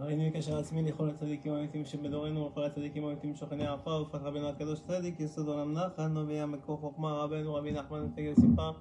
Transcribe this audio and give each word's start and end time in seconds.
הריני 0.00 0.32
כאשר 0.32 0.58
עצמי 0.58 0.82
לכל 0.82 1.08
הצדיקים 1.08 1.52
האמיתים 1.52 1.84
שבדורנו 1.84 2.44
ולכל 2.44 2.64
הצדיקים 2.64 3.04
האמיתים 3.04 3.34
שוכני 3.34 3.66
העפר 3.66 4.02
ופת 4.08 4.22
רבנו 4.22 4.48
הקדוש 4.48 4.80
צדיק 4.80 5.20
יסוד 5.20 5.48
עולם 5.48 5.72
נחת 5.72 6.00
נובע 6.00 6.46
מקור 6.46 6.76
חוכמה 6.76 7.12
רבנו 7.12 7.54
רבי 7.54 7.72
נחמן 7.72 8.04
ותגל 8.04 8.34
סיפר 8.34 8.72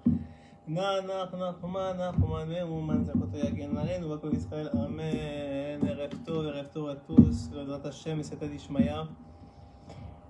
נח 0.67 0.81
נח 1.07 1.33
נחמן 1.33 1.97
נחמן 1.97 2.49
ואומן 2.49 3.03
זכותו 3.03 3.37
יגן 3.37 3.77
עלינו 3.77 4.11
וכל 4.11 4.29
ישראל 4.33 4.69
אמן 4.73 5.87
ערב 5.87 6.11
טוב 6.25 6.45
ערב 6.45 6.65
טוב 6.65 6.89
à 6.89 6.95
tous 7.07 7.49
בעזרת 7.51 7.85
השם 7.85 8.19
בסייעתא 8.19 8.47
דשמיא 8.55 8.93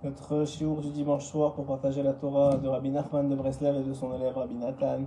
Notre 0.04 0.44
shiur 0.44 0.82
du 0.82 0.90
dimanche 0.90 1.24
soir 1.24 1.54
pour 1.54 1.66
partager 1.66 2.04
la 2.04 2.12
Torah 2.12 2.58
de 2.58 2.68
Rabbi 2.68 2.90
Nachman 2.90 3.30
de 3.30 3.36
Breslev 3.36 3.78
et 3.78 3.84
de 3.84 3.94
son 3.94 4.14
élève 4.14 4.36
Rabbi 4.36 4.56
Nathan. 4.56 5.04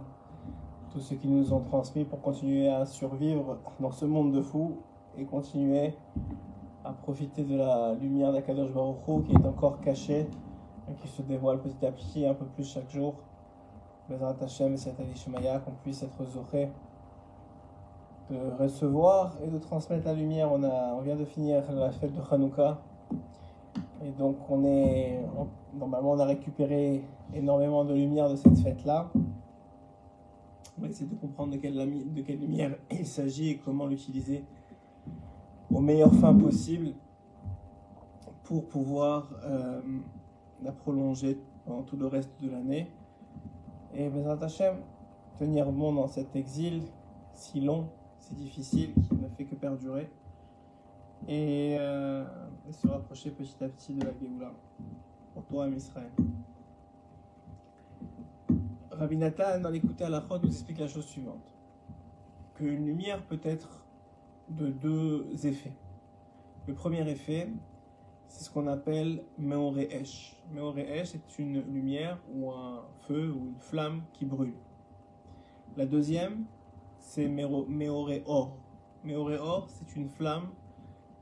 Tous 0.91 1.01
ceux 1.01 1.17
qui 1.17 1.29
nous 1.29 1.53
ont 1.53 1.61
transmis 1.61 2.05
pour 2.07 2.23
continuer 2.23 2.71
à 2.71 2.87
survivre 2.87 3.59
dans 3.79 3.91
ce 3.91 4.07
monde 4.07 4.33
de 4.33 4.41
fous 4.41 4.79
et 5.18 5.26
continuer 5.26 5.94
à 6.84 6.94
profiter 6.94 7.44
de 7.44 7.56
la 7.56 7.94
lumière 7.94 8.32
d'Akadosh 8.32 8.72
Baruch 8.72 9.26
qui 9.26 9.34
est 9.34 9.46
encore 9.46 9.80
cachée 9.82 10.28
et 10.90 10.94
qui 11.02 11.08
se 11.08 11.22
dévoile 11.22 11.60
petit 11.60 11.86
à 11.86 11.92
petit 11.92 12.26
un 12.26 12.34
peu 12.34 12.46
plus 12.46 12.64
chaque 12.64 12.90
jour. 12.90 13.16
Bezrat 14.10 14.36
Hashem 14.42 14.74
et 14.74 15.16
Shemaya, 15.16 15.60
qu'on 15.60 15.72
puisse 15.84 16.04
être 16.04 16.26
zoré 16.26 16.70
de 18.30 18.38
recevoir 18.60 19.36
et 19.44 19.48
de 19.48 19.58
transmettre 19.58 20.06
la 20.06 20.14
lumière. 20.14 20.52
On, 20.52 20.64
a, 20.64 20.94
on 20.98 21.02
vient 21.02 21.16
de 21.16 21.26
finir 21.26 21.64
la 21.72 21.92
fête 21.92 22.14
de 22.14 22.22
Hanouka. 22.30 22.82
Et 24.04 24.12
donc, 24.12 24.38
on 24.50 24.66
est, 24.66 25.20
normalement, 25.78 26.12
on 26.12 26.20
a 26.20 26.26
récupéré 26.26 27.04
énormément 27.34 27.86
de 27.86 27.94
lumière 27.94 28.30
de 28.30 28.36
cette 28.36 28.58
fête-là. 28.58 29.12
On 30.78 30.82
va 30.82 30.88
essayer 30.88 31.10
de 31.10 31.16
comprendre 31.16 31.52
de 31.52 31.58
quelle 31.58 32.40
lumière 32.40 32.76
il 32.90 33.06
s'agit 33.06 33.50
et 33.52 33.58
comment 33.58 33.86
l'utiliser 33.86 34.44
aux 35.74 35.82
meilleures 35.82 36.14
fins 36.16 36.34
possibles 36.34 36.94
pour 38.44 38.68
pouvoir 38.68 39.30
euh, 39.44 39.82
la 40.62 40.72
prolonger 40.72 41.40
pendant 41.66 41.84
tout 41.84 41.98
le 41.98 42.08
reste 42.08 42.32
de 42.42 42.50
l'année. 42.50 42.92
Et 43.94 44.10
Bezrat 44.10 44.44
Hashem, 44.44 44.76
tenir 45.40 45.72
bon 45.72 45.94
dans 45.94 46.08
cet 46.08 46.36
exil 46.36 46.84
si 47.34 47.62
long, 47.62 47.88
si 48.20 48.36
difficile, 48.36 48.94
qui 49.08 49.16
ne 49.16 49.28
fait 49.30 49.46
que 49.46 49.56
perdurer 49.56 50.10
et, 51.28 51.78
euh, 51.80 52.26
se 52.72 52.88
rapprocher 52.88 53.32
petit 53.32 53.64
à 53.64 53.70
petit 53.70 53.94
de 53.94 54.06
la 54.06 54.12
Géoula 54.20 54.52
pour 55.34 55.44
toi, 55.46 55.68
Israël. 55.68 56.12
Rabbi 58.92 59.18
Nathan, 59.18 59.60
dans 59.62 59.70
l'écouter 59.70 60.04
à 60.04 60.10
la 60.10 60.22
nous 60.22 60.50
explique 60.50 60.80
la 60.80 60.88
chose 60.88 61.06
suivante 61.06 61.54
qu'une 62.56 62.86
lumière 62.86 63.24
peut 63.26 63.40
être 63.44 63.81
de 64.52 64.68
deux 64.68 65.46
effets. 65.46 65.74
Le 66.68 66.74
premier 66.74 67.10
effet, 67.10 67.50
c'est 68.28 68.44
ce 68.44 68.50
qu'on 68.50 68.68
appelle 68.68 69.24
Meoreesh. 69.38 70.36
Meoreesh, 70.54 71.10
c'est 71.10 71.40
une 71.40 71.62
lumière 71.62 72.20
ou 72.34 72.52
un 72.52 72.84
feu 73.08 73.32
ou 73.32 73.48
une 73.48 73.60
flamme 73.60 74.04
qui 74.14 74.26
brûle. 74.26 74.54
La 75.78 75.86
deuxième, 75.86 76.46
c'est 77.00 77.28
Meoreor. 77.28 78.58
Meoreor, 79.04 79.70
c'est 79.70 79.96
une 79.96 80.10
flamme 80.10 80.50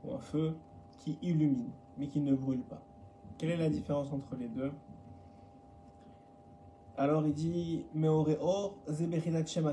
ou 0.04 0.12
un 0.12 0.18
feu 0.18 0.56
qui 0.98 1.18
illumine, 1.22 1.70
mais 1.96 2.08
qui 2.08 2.20
ne 2.20 2.34
brûle 2.34 2.62
pas. 2.62 2.82
Quelle 3.38 3.50
est 3.50 3.56
la 3.56 3.70
différence 3.70 4.12
entre 4.12 4.36
les 4.36 4.48
deux? 4.48 4.72
Alors 6.96 7.26
il 7.26 7.32
dit 7.32 7.86
Meoreor, 7.94 8.76
ze 8.88 9.04
Bechinat 9.04 9.46
Shem 9.46 9.72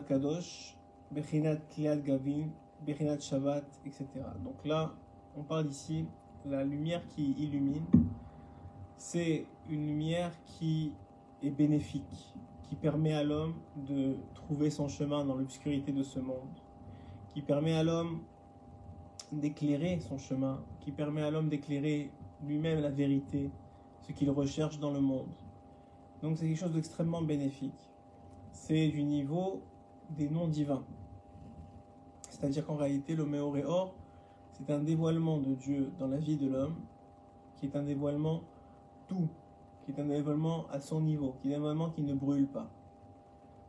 Kliat 1.69 1.97
Gavin, 1.97 2.47
Bechinat 2.86 3.20
Shabbat, 3.20 3.66
etc. 3.86 4.06
Donc 4.44 4.64
là, 4.66 4.94
on 5.36 5.44
parle 5.44 5.67
ici, 5.67 6.06
la 6.45 6.64
lumière 6.64 7.06
qui 7.09 7.31
illumine, 7.31 7.86
c'est 8.95 9.45
une 9.69 9.86
lumière 9.86 10.31
qui 10.45 10.94
est 11.44 11.50
bénéfique, 11.50 12.34
qui 12.63 12.75
permet 12.75 13.13
à 13.13 13.24
l'homme 13.24 13.56
de 13.75 14.16
trouver 14.34 14.69
son 14.69 14.88
chemin 14.88 15.25
dans 15.25 15.35
l'obscurité 15.35 15.91
de 15.91 16.03
ce 16.03 16.19
monde, 16.19 16.50
qui 17.34 17.41
permet 17.41 17.74
à 17.74 17.84
l'homme 17.84 18.22
d'éclairer 19.31 20.00
son 20.00 20.18
chemin, 20.18 20.63
qui 20.79 20.91
permet 20.91 21.22
à 21.22 21.31
l'homme 21.31 21.50
d'éclairer 21.50 22.12
lui-même 22.44 22.79
la 22.79 22.90
vérité, 22.90 23.52
ce 24.02 24.12
qu'il 24.12 24.29
recherche 24.29 24.79
dans 24.79 24.91
le 24.91 25.02
monde. 25.02 25.28
Donc 26.22 26.38
c'est 26.38 26.47
quelque 26.47 26.59
chose 26.59 26.73
d'extrêmement 26.73 27.22
bénéfique. 27.22 27.90
C'est 28.52 28.88
du 28.88 29.03
niveau 29.03 29.62
des 30.09 30.29
noms 30.29 30.47
divins. 30.47 30.84
C'est-à-dire 32.38 32.66
qu'en 32.66 32.75
réalité, 32.75 33.16
le 33.16 33.25
Méoréor, 33.25 33.96
c'est 34.52 34.70
un 34.70 34.80
dévoilement 34.80 35.40
de 35.40 35.56
Dieu 35.56 35.92
dans 35.98 36.08
la 36.08 36.18
vie 36.18 36.38
de 36.38 36.48
l'homme, 36.48 36.75
qui 37.56 37.66
est 37.66 37.75
un 37.75 37.81
dévoilement 37.81 38.42
tout, 39.08 39.28
qui 39.84 39.92
est 39.92 40.00
un 40.00 40.06
dévoilement 40.06 40.66
à 40.72 40.80
son 40.80 41.02
niveau, 41.02 41.36
qui 41.42 41.50
est 41.50 41.56
un 41.56 41.58
dévoilement 41.58 41.90
qui 41.90 42.03
ne 42.03 42.14
brûle 42.14 42.47
pas. 42.47 42.70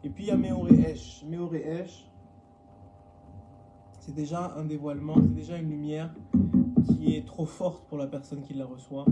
Et 0.05 0.11
puis 0.11 0.25
il 0.25 0.27
y 0.27 0.31
a 0.31 0.37
Méoréesh. 0.37 1.25
Méoréesh, 1.27 2.11
c'est 4.01 4.15
déjà 4.15 4.53
un 4.55 4.65
dévoilement, 4.67 5.15
c'est 5.15 5.34
déjà 5.34 5.57
une 5.57 5.71
lumière 5.71 6.15
qui 6.87 7.17
est 7.17 7.27
trop 7.27 7.47
forte 7.47 7.89
pour 7.89 7.97
la 7.97 8.07
personne 8.07 8.43
qui 8.43 8.53
la 8.53 8.67
reçoit 8.67 9.07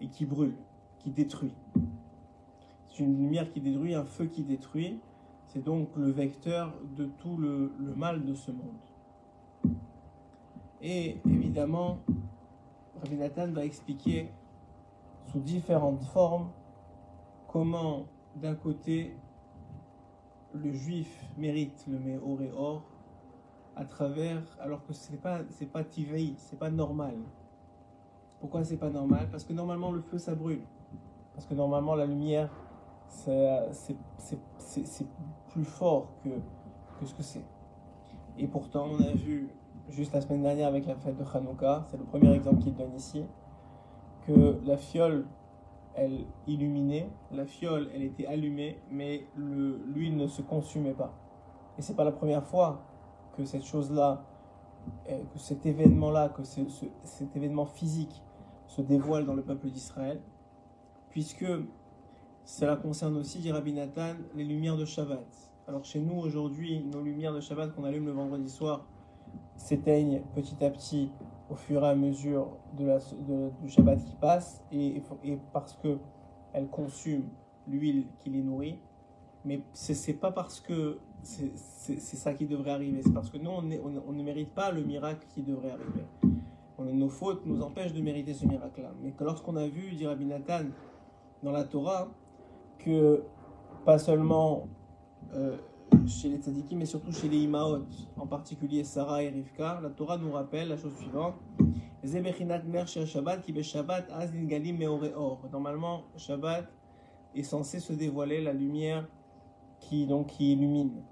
et 0.00 0.08
qui 0.08 0.24
brûle, 0.24 0.56
qui 1.00 1.10
détruit. 1.10 1.54
C'est 2.88 3.04
une 3.04 3.18
lumière 3.18 3.52
qui 3.52 3.60
détruit, 3.60 3.94
un 3.94 4.04
feu 4.04 4.24
qui 4.24 4.42
détruit. 4.42 5.00
C'est 5.46 5.62
donc 5.62 5.88
le 5.96 6.10
vecteur 6.10 6.74
de 6.96 7.06
tout 7.06 7.36
le, 7.36 7.72
mal 7.96 8.24
de 8.24 8.34
ce 8.34 8.50
monde. 8.50 9.76
Et 10.82 11.18
évidemment, 11.24 11.98
Rabbi 13.00 13.16
Nathan 13.16 13.50
va 13.52 13.64
expliquer 13.64 14.28
sous 15.30 15.40
différentes 15.40 16.02
formes 16.02 16.50
comment, 17.48 18.06
d'un 18.36 18.54
côté, 18.54 19.16
le 20.52 20.72
juif 20.72 21.24
mérite 21.36 21.84
le 21.88 21.98
Méoréor 21.98 22.82
à 23.76 23.84
travers, 23.84 24.42
alors 24.60 24.84
que 24.86 24.92
c'est 24.92 25.20
pas, 25.20 25.40
c'est 25.50 25.70
pas 25.70 25.84
tivei, 25.84 26.34
c'est 26.38 26.58
pas 26.58 26.70
normal. 26.70 27.16
Pourquoi 28.40 28.64
c'est 28.64 28.76
pas 28.76 28.90
normal? 28.90 29.28
Parce 29.30 29.44
que 29.44 29.52
normalement 29.52 29.92
le 29.92 30.00
feu 30.00 30.18
ça 30.18 30.34
brûle. 30.34 30.62
Parce 31.34 31.46
que 31.46 31.54
normalement 31.54 31.94
la 31.94 32.06
lumière 32.06 32.50
c'est, 33.08 33.96
c'est, 34.18 35.06
plus 35.50 35.64
fort 35.64 36.08
que, 36.22 36.28
que 37.00 37.06
ce 37.06 37.14
que 37.14 37.22
c'est. 37.22 37.44
Et 38.38 38.46
pourtant 38.46 38.86
on 38.90 39.02
a 39.02 39.12
vu 39.12 39.48
juste 39.88 40.12
la 40.12 40.20
semaine 40.20 40.42
dernière 40.42 40.68
avec 40.68 40.86
la 40.86 40.94
fête 40.96 41.16
de 41.16 41.24
Hanouka, 41.24 41.84
c'est 41.90 41.96
le 41.96 42.04
premier 42.04 42.32
exemple 42.34 42.62
qu'il 42.62 42.74
donne 42.74 42.94
ici, 42.94 43.24
que 44.26 44.58
la 44.64 44.76
fiole 44.76 45.26
elle 45.94 46.26
illuminait, 46.46 47.08
la 47.32 47.46
fiole 47.46 47.88
elle 47.94 48.02
était 48.02 48.26
allumée, 48.26 48.78
mais 48.90 49.26
le, 49.36 49.80
l'huile 49.86 50.16
ne 50.16 50.26
se 50.26 50.42
consumait 50.42 50.92
pas. 50.92 51.14
Et 51.78 51.82
c'est 51.82 51.94
pas 51.94 52.04
la 52.04 52.12
première 52.12 52.44
fois 52.44 52.82
que 53.36 53.44
cette 53.44 53.64
chose-là, 53.64 54.22
euh, 55.08 55.22
que 55.32 55.38
cet 55.38 55.64
événement-là, 55.64 56.28
que 56.30 56.42
ce- 56.44 56.68
ce- 56.68 56.86
cet 57.04 57.34
événement 57.36 57.64
physique 57.66 58.22
se 58.66 58.82
dévoile 58.82 59.24
dans 59.24 59.34
le 59.34 59.42
peuple 59.42 59.68
d'Israël, 59.68 60.20
puisque 61.10 61.46
cela 62.46 62.76
concerne 62.76 63.16
aussi, 63.16 63.40
dit 63.40 63.50
Rabbi 63.50 63.72
Nathan, 63.72 64.14
les 64.36 64.44
lumières 64.44 64.76
de 64.76 64.84
Shabbat. 64.84 65.26
Alors 65.66 65.84
chez 65.84 65.98
nous 65.98 66.14
aujourd'hui, 66.14 66.78
nos 66.78 67.02
lumières 67.02 67.34
de 67.34 67.40
Shabbat 67.40 67.74
qu'on 67.74 67.82
allume 67.82 68.06
le 68.06 68.12
vendredi 68.12 68.48
soir 68.48 68.86
s'éteignent 69.56 70.22
petit 70.32 70.64
à 70.64 70.70
petit 70.70 71.10
au 71.50 71.56
fur 71.56 71.84
et 71.84 71.88
à 71.88 71.96
mesure 71.96 72.56
de 72.78 73.50
du 73.62 73.68
Shabbat 73.68 73.98
qui 74.04 74.14
passe, 74.14 74.62
et, 74.70 75.02
parce 75.52 75.74
que 75.74 75.98
elles 76.52 76.68
consument 76.68 77.28
l'huile 77.66 78.06
qui 78.20 78.30
les 78.30 78.42
nourrit. 78.42 78.78
Mais 79.44 79.62
c'est 79.72 80.14
pas 80.14 80.30
parce 80.30 80.60
que 80.60 80.98
c'est 81.24 81.56
ça 82.16 82.32
qui 82.32 82.46
devrait 82.46 82.70
arriver, 82.70 83.02
c'est 83.02 83.12
parce 83.12 83.30
que 83.30 83.38
nous, 83.38 83.50
on, 83.50 83.62
ne 84.12 84.22
mérite 84.22 84.54
pas 84.54 84.70
le 84.70 84.84
miracle 84.84 85.26
qui 85.34 85.42
devrait 85.42 85.72
arriver. 85.72 86.04
Nos 86.78 87.08
fautes 87.08 87.44
nous 87.44 87.60
empêchent 87.60 87.92
de 87.92 88.02
mériter 88.02 88.34
ce 88.34 88.46
miracle-là. 88.46 88.92
Mais 89.02 89.12
lorsqu'on 89.18 89.56
a 89.56 89.66
vu, 89.66 89.94
dit 89.94 90.06
Rabbi 90.06 90.26
Nathan, 90.26 90.66
dans 91.42 91.50
la 91.50 91.64
Torah, 91.64 92.08
que 92.78 93.22
pas 93.84 93.98
seulement 93.98 94.68
euh, 95.34 95.56
chez 96.06 96.28
les 96.28 96.38
tzadikim, 96.38 96.78
mais 96.78 96.86
surtout 96.86 97.12
chez 97.12 97.28
les 97.28 97.38
imaot, 97.38 97.84
en 98.16 98.26
particulier 98.26 98.84
Sarah 98.84 99.22
et 99.22 99.28
Rivka, 99.28 99.80
la 99.82 99.90
Torah 99.90 100.18
nous 100.18 100.32
rappelle 100.32 100.68
la 100.68 100.76
chose 100.76 100.96
suivante. 100.96 101.34
Normalement, 105.52 106.02
Shabbat 106.16 106.66
est 107.34 107.42
censé 107.42 107.80
se 107.80 107.92
dévoiler 107.92 108.40
la 108.42 108.52
lumière 108.52 109.06
qui, 109.80 110.06
donc, 110.06 110.28
qui 110.28 110.52
illumine 110.52 111.02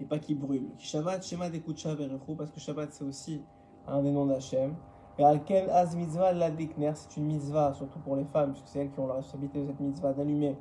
et 0.00 0.04
pas 0.04 0.18
qui 0.18 0.34
brûle. 0.34 0.68
Shabbat, 0.78 1.24
Shema 1.24 1.46
parce 2.36 2.50
que 2.50 2.60
Shabbat 2.60 2.92
c'est 2.92 3.04
aussi 3.04 3.42
un 3.86 4.02
des 4.02 4.12
noms 4.12 4.26
d'Hachem. 4.26 4.74
Et 5.18 5.24
Alken 5.24 5.68
Az 5.70 5.96
Mitzvah 5.96 6.32
c'est 6.94 7.16
une 7.16 7.26
mitzvah, 7.26 7.74
surtout 7.74 7.98
pour 7.98 8.14
les 8.14 8.24
femmes, 8.24 8.52
puisque 8.52 8.68
c'est 8.68 8.78
elles 8.78 8.90
qui 8.90 9.00
ont 9.00 9.08
la 9.08 9.14
responsabilité 9.14 9.60
de 9.60 9.66
cette 9.66 9.80
mitzvah 9.80 10.12
d'allumer 10.12 10.56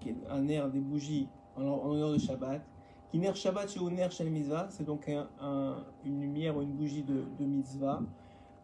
qui 0.00 0.10
est 0.10 0.16
un 0.30 0.48
air, 0.48 0.68
des 0.70 0.80
bougies 0.80 1.28
en, 1.56 1.62
honneur 1.62 2.12
de 2.12 2.18
Shabbat. 2.18 2.62
Kiner 3.10 3.34
Shabbat 3.34 3.68
chez 3.68 3.80
Ner 3.80 4.10
Shel 4.10 4.30
Mitzvah, 4.30 4.68
c'est 4.70 4.84
donc 4.84 5.08
un- 5.08 5.28
un- 5.40 5.84
une 6.04 6.20
lumière 6.20 6.56
ou 6.56 6.62
une 6.62 6.72
bougie 6.72 7.02
de, 7.02 7.44
mitzvah, 7.44 8.00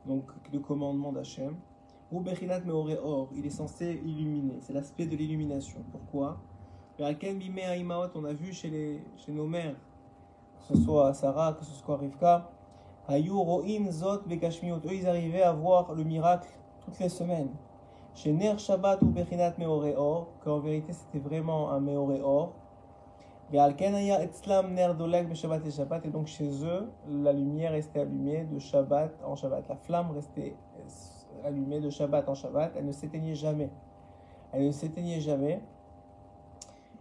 donc 0.06 0.24
de 0.52 0.58
commandement 0.58 1.12
d'Hachem. 1.12 1.56
Ou 2.12 2.20
Bechinat 2.20 2.60
Meore 2.60 2.90
Or, 3.02 3.28
il 3.34 3.44
est 3.44 3.50
censé 3.50 4.00
illuminer, 4.04 4.58
c'est 4.60 4.72
l'aspect 4.72 5.06
de 5.06 5.16
l'illumination. 5.16 5.80
Pourquoi? 5.90 6.38
On 6.98 7.04
a 7.04 8.32
vu 8.32 8.52
chez, 8.52 9.02
nos 9.28 9.46
mères, 9.46 9.74
que 10.60 10.76
ce 10.76 10.82
soit 10.82 11.12
Sarah, 11.14 11.54
que 11.54 11.64
ce 11.64 11.72
soit 11.72 11.96
Rivka, 11.96 12.48
Hayu 13.08 13.32
Ro'im 13.32 13.90
Zot 13.90 14.22
Bekashmiot, 14.26 14.76
eux 14.76 14.94
ils 14.94 15.06
arrivaient 15.06 15.42
à 15.42 15.52
voir 15.52 15.92
le 15.94 16.04
miracle 16.04 16.48
toutes 16.84 16.98
les 17.00 17.08
semaines. 17.08 17.50
Chez 18.16 18.32
Ner 18.32 18.56
Shabbat 18.56 19.02
ou 19.02 19.10
Bechinat 19.10 19.58
Meore 19.58 19.92
Or, 19.98 20.28
qu'en 20.42 20.58
vérité 20.58 20.94
c'était 20.94 21.18
vraiment 21.18 21.70
un 21.70 21.80
Meore 21.80 22.18
Or, 22.24 22.54
Ve'alken 23.52 23.94
Haya 23.94 24.22
Etzlam 24.22 24.72
Ner 24.72 24.94
Doleg 24.98 25.28
Beshabbat 25.28 25.60
et 26.02 26.08
donc 26.08 26.26
chez 26.26 26.48
eux, 26.64 26.88
la 27.06 27.34
lumière 27.34 27.72
restait 27.72 28.00
allumée 28.00 28.44
de 28.44 28.58
Shabbat 28.58 29.22
en 29.22 29.36
Shabbat. 29.36 29.68
La 29.68 29.76
flamme 29.76 30.12
restait 30.12 30.56
euh, 30.78 31.46
allumée 31.46 31.80
de 31.80 31.90
Shabbat 31.90 32.26
en 32.26 32.34
Shabbat, 32.34 32.72
elle 32.74 32.86
ne 32.86 32.92
s'éteignait 32.92 33.34
jamais. 33.34 33.68
Elle 34.50 34.66
ne 34.66 34.72
s'éteignait 34.72 35.20
jamais. 35.20 35.60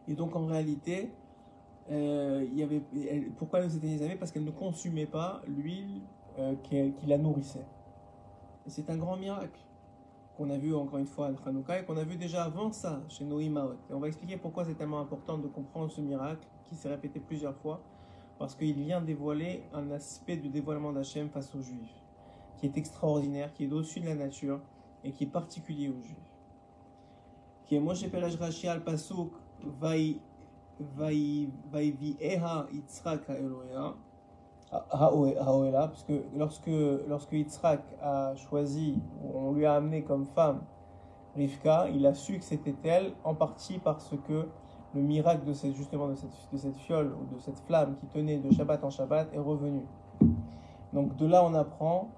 Et 0.10 0.16
donc 0.16 0.36
en 0.36 0.46
réalité, 0.48 1.14
euh, 1.92 2.46
y 2.54 2.62
avait, 2.62 2.82
pourquoi 3.38 3.60
elle 3.60 3.66
ne 3.66 3.72
s'éteignait 3.72 4.00
jamais? 4.00 4.16
Parce 4.16 4.34
qu'elle 4.34 4.44
ne 4.44 4.52
consumait 4.52 5.06
pas 5.06 5.42
l'huile 5.48 6.02
euh, 6.40 6.56
qui, 6.62 6.94
la 7.08 7.18
nourrissait. 7.18 7.66
C'est 8.68 8.90
un 8.90 8.98
grand 8.98 9.16
miracle 9.16 9.62
qu'on 10.36 10.50
a 10.50 10.58
vu 10.58 10.76
encore 10.76 11.00
une 11.00 11.08
fois 11.08 11.28
à 11.28 11.50
Hanouka 11.50 11.80
et 11.80 11.86
qu'on 11.86 11.98
a 11.98 12.04
vu 12.04 12.18
déjà 12.18 12.44
avant 12.44 12.72
ça 12.72 13.02
chez 13.10 13.24
Noé 13.24 13.50
Maot. 13.50 13.74
Et 13.90 13.94
on 13.94 14.00
va 14.00 14.08
expliquer 14.08 14.38
pourquoi 14.38 14.66
c'est 14.66 14.76
tellement 14.76 15.00
important 15.00 15.38
de 15.38 15.48
comprendre 15.48 15.92
ce 15.92 16.02
miracle 16.02 16.46
qui 16.70 16.76
s'est 16.76 16.90
répété 16.90 17.20
plusieurs 17.20 17.56
fois, 17.56 17.82
parce 18.38 18.56
qu'il 18.56 18.74
vient 18.74 19.02
dévoiler 19.02 19.64
un 19.74 19.92
aspect 19.92 20.38
du 20.38 20.50
dévoilement 20.50 20.92
d'Hachem 20.92 21.30
face 21.30 21.54
aux 21.56 21.62
Juifs, 21.62 22.04
qui 22.58 22.66
est 22.66 22.78
extraordinaire, 22.78 23.54
qui 23.54 23.66
est 23.66 23.72
au-dessus 23.72 24.00
de 24.00 24.08
la 24.08 24.16
nature 24.16 24.60
et 25.04 25.12
qui 25.12 25.24
est 25.24 25.28
particulier 25.32 25.90
aux 25.90 26.02
Juifs. 26.02 26.32
Ha'oela, 34.72 35.88
parce 35.88 36.04
que 36.04 36.24
lorsque, 36.36 36.72
lorsque 37.08 37.32
Yitzhak 37.32 37.82
a 38.02 38.36
choisi, 38.36 39.00
on 39.34 39.54
lui 39.54 39.66
a 39.66 39.76
amené 39.76 40.04
comme 40.04 40.26
femme 40.26 40.62
Rivka, 41.36 41.90
il 41.90 42.06
a 42.06 42.14
su 42.14 42.40
que 42.40 42.44
c'était 42.44 42.76
elle, 42.84 43.14
en 43.24 43.36
partie 43.36 43.78
parce 43.78 44.14
que 44.28 44.48
le 44.94 45.02
miracle 45.02 45.46
de 45.46 45.54
cette, 45.54 45.76
justement 45.76 46.08
de 46.08 46.16
cette, 46.16 46.32
de 46.52 46.58
cette 46.58 46.78
fiole 46.78 47.14
ou 47.14 47.36
de 47.36 47.40
cette 47.40 47.60
flamme 47.60 47.96
qui 47.98 48.08
tenait 48.08 48.38
de 48.38 48.52
Shabbat 48.52 48.84
en 48.84 48.90
Shabbat 48.90 49.34
est 49.34 49.40
revenu. 49.40 49.82
Donc 50.94 51.16
de 51.18 51.26
là 51.26 51.44
on 51.46 51.54
apprend 51.54 52.10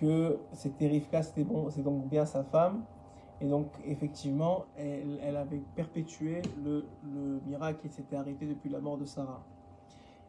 que 0.00 0.38
c'était 0.52 0.86
Rivka, 0.86 1.22
c'était 1.22 1.44
bon, 1.44 1.68
c'est 1.70 1.82
donc 1.82 2.06
bien 2.08 2.24
sa 2.24 2.42
femme, 2.42 2.84
et 3.40 3.46
donc 3.46 3.66
effectivement 3.84 4.64
elle, 4.76 5.18
elle 5.22 5.36
avait 5.36 5.62
perpétué 5.74 6.42
le, 6.64 6.86
le 7.04 7.40
miracle 7.46 7.80
qui 7.82 7.88
s'était 7.88 8.16
arrêté 8.16 8.46
depuis 8.46 8.70
la 8.70 8.80
mort 8.80 8.96
de 8.96 9.04
Sarah. 9.04 9.42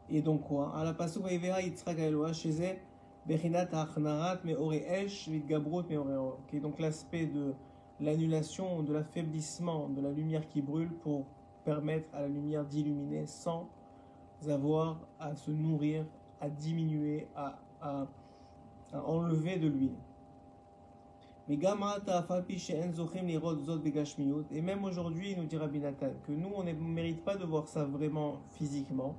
Et 0.10 0.22
donc 0.22 0.42
quoi? 0.48 0.76
À 0.76 0.84
la 0.84 0.94
pasuk 0.94 1.24
Vaivera 1.24 1.62
Yitzhak 1.62 1.98
Eloah 1.98 2.34
chez 2.34 2.80
Bechinat 3.26 3.70
Achnarat 3.72 4.40
Meore 4.44 4.74
Esh 4.74 5.30
Vitgabrut 5.30 5.90
Meore 5.90 6.40
est 6.52 6.60
donc 6.60 6.80
l'aspect 6.80 7.26
de 7.26 7.54
l'annulation, 8.00 8.84
de 8.84 8.94
l'affaiblissement 8.94 9.88
de 9.90 10.02
la 10.02 10.12
lumière 10.12 10.48
qui 10.50 10.62
brûle 10.62 10.92
pour 10.92 11.26
permettre 11.64 12.14
à 12.14 12.22
la 12.22 12.28
lumière 12.28 12.66
d'illuminer 12.66 13.26
sans 13.26 13.70
avoir 14.50 15.00
à 15.20 15.36
se 15.36 15.52
nourrir, 15.52 16.06
à 16.42 16.50
diminuer, 16.50 17.28
à, 17.34 17.60
à, 17.82 18.08
à 18.92 19.04
enlever 19.06 19.58
de 19.58 19.68
l'huile. 19.68 19.96
Et 21.50 21.58
même 24.62 24.84
aujourd'hui, 24.84 25.36
nous 25.36 25.46
dit 25.46 25.58
Rabbi 25.58 25.80
Nathan, 25.80 26.08
que 26.26 26.32
nous, 26.32 26.50
on 26.56 26.64
ne 26.64 26.72
mérite 26.74 27.24
pas 27.24 27.36
de 27.36 27.46
voir 27.46 27.68
ça 27.68 27.84
vraiment 27.86 28.42
physiquement. 28.52 29.16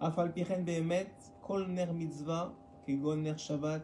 Afal 0.00 0.32
Pichen 0.32 0.64
Behemet, 0.64 1.08
Kol 1.42 1.66
Ner 1.68 1.92
Mitzvah, 1.92 2.52
Kegon 2.86 3.16
Ner 3.16 3.36
Shabbat. 3.36 3.82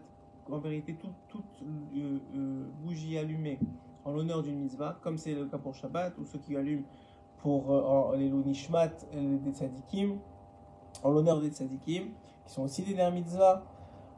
En 0.50 0.58
vérité, 0.58 0.94
toute, 0.94 1.14
toute 1.28 1.62
euh, 1.62 2.18
euh, 2.36 2.64
bougie 2.82 3.16
allumée 3.16 3.58
en 4.04 4.12
l'honneur 4.12 4.42
d'une 4.42 4.58
mitzvah, 4.58 4.98
comme 5.02 5.16
c'est 5.16 5.34
le 5.34 5.46
cas 5.46 5.56
pour 5.56 5.74
Shabbat, 5.74 6.18
ou 6.18 6.26
ceux 6.26 6.38
qui 6.38 6.54
allument 6.54 6.84
pour 7.38 7.72
euh, 7.72 8.16
les 8.18 8.28
Lunishmat 8.28 8.90
euh, 9.14 9.38
des 9.38 9.52
tzadikim, 9.52 10.18
en 11.02 11.10
l'honneur 11.10 11.40
des 11.40 11.48
tzadikim, 11.48 12.08
qui 12.46 12.52
sont 12.52 12.64
aussi 12.64 12.82
des 12.82 12.92
Ner 12.94 13.10
Mitzvah, 13.10 13.64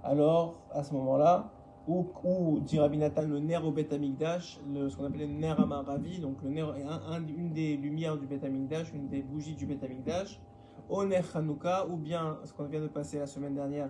alors 0.03 0.57
à 0.73 0.83
ce 0.83 0.93
moment-là, 0.95 1.53
ou, 1.87 2.59
dit 2.63 2.81
Rabbi 2.81 2.99
Nathan, 2.99 3.23
le 3.23 3.39
ner 3.39 3.59
au 3.59 3.71
Bet 3.71 3.95
Amikdash, 3.95 4.59
le, 4.69 4.89
ce 4.91 4.97
qu'on 4.97 5.05
appelait 5.05 5.29
le 5.29 5.33
ner 5.35 5.55
Amaravi, 5.57 6.19
donc 6.19 6.43
le 6.43 6.51
ner 6.51 6.67
est 6.77 6.83
un, 6.83 7.01
un- 7.13 7.25
une 7.29 7.53
des 7.53 7.77
lumières 7.77 8.17
du 8.19 8.27
Bet 8.27 8.45
Amikdash, 8.45 8.93
une 8.93 9.07
des 9.07 9.23
bougies 9.23 9.55
du 9.55 9.67
Bet 9.67 9.79
Amikdash, 9.85 10.41
au 10.89 11.05
ner 11.05 11.23
Hanouka, 11.35 11.87
ou 11.89 11.97
bien 11.97 12.39
ce 12.45 12.53
qu'on 12.53 12.65
vient 12.65 12.81
de 12.81 12.89
passer 12.89 13.19
la 13.19 13.27
semaine 13.27 13.55
dernière, 13.55 13.89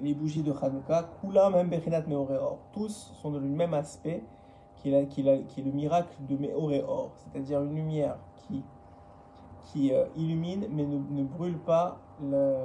les 0.00 0.14
bougies 0.14 0.42
de 0.42 0.52
Hanouka, 0.52 1.08
Kula 1.20 1.50
même 1.50 1.68
Bechinat 1.68 2.06
Meoreor, 2.06 2.58
tous 2.72 3.12
sont 3.20 3.30
de 3.30 3.38
le 3.38 3.46
même 3.48 3.74
aspect, 3.74 4.22
qui 4.76 4.92
est, 4.94 5.06
qui 5.08 5.20
est 5.20 5.64
le 5.64 5.72
miracle 5.72 6.16
de 6.28 6.36
Meoreor, 6.36 7.12
c'est-à-dire 7.16 7.62
une 7.62 7.74
lumière 7.74 8.16
qui, 8.36 8.64
qui 9.66 9.92
euh, 9.92 10.06
illumine 10.16 10.66
mais 10.70 10.86
ne, 10.86 10.96
ne 10.96 11.22
brûle 11.24 11.58
pas 11.58 11.98
le- 12.22 12.56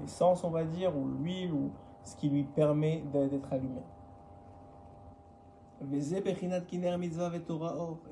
l'essence, 0.00 0.44
on 0.44 0.50
va 0.50 0.64
dire, 0.64 0.94
ou 0.96 1.06
l'huile, 1.08 1.52
ou 1.52 1.70
ce 2.04 2.16
qui 2.16 2.28
lui 2.28 2.44
permet 2.44 3.02
d'être 3.12 3.52
allumé. 3.52 3.80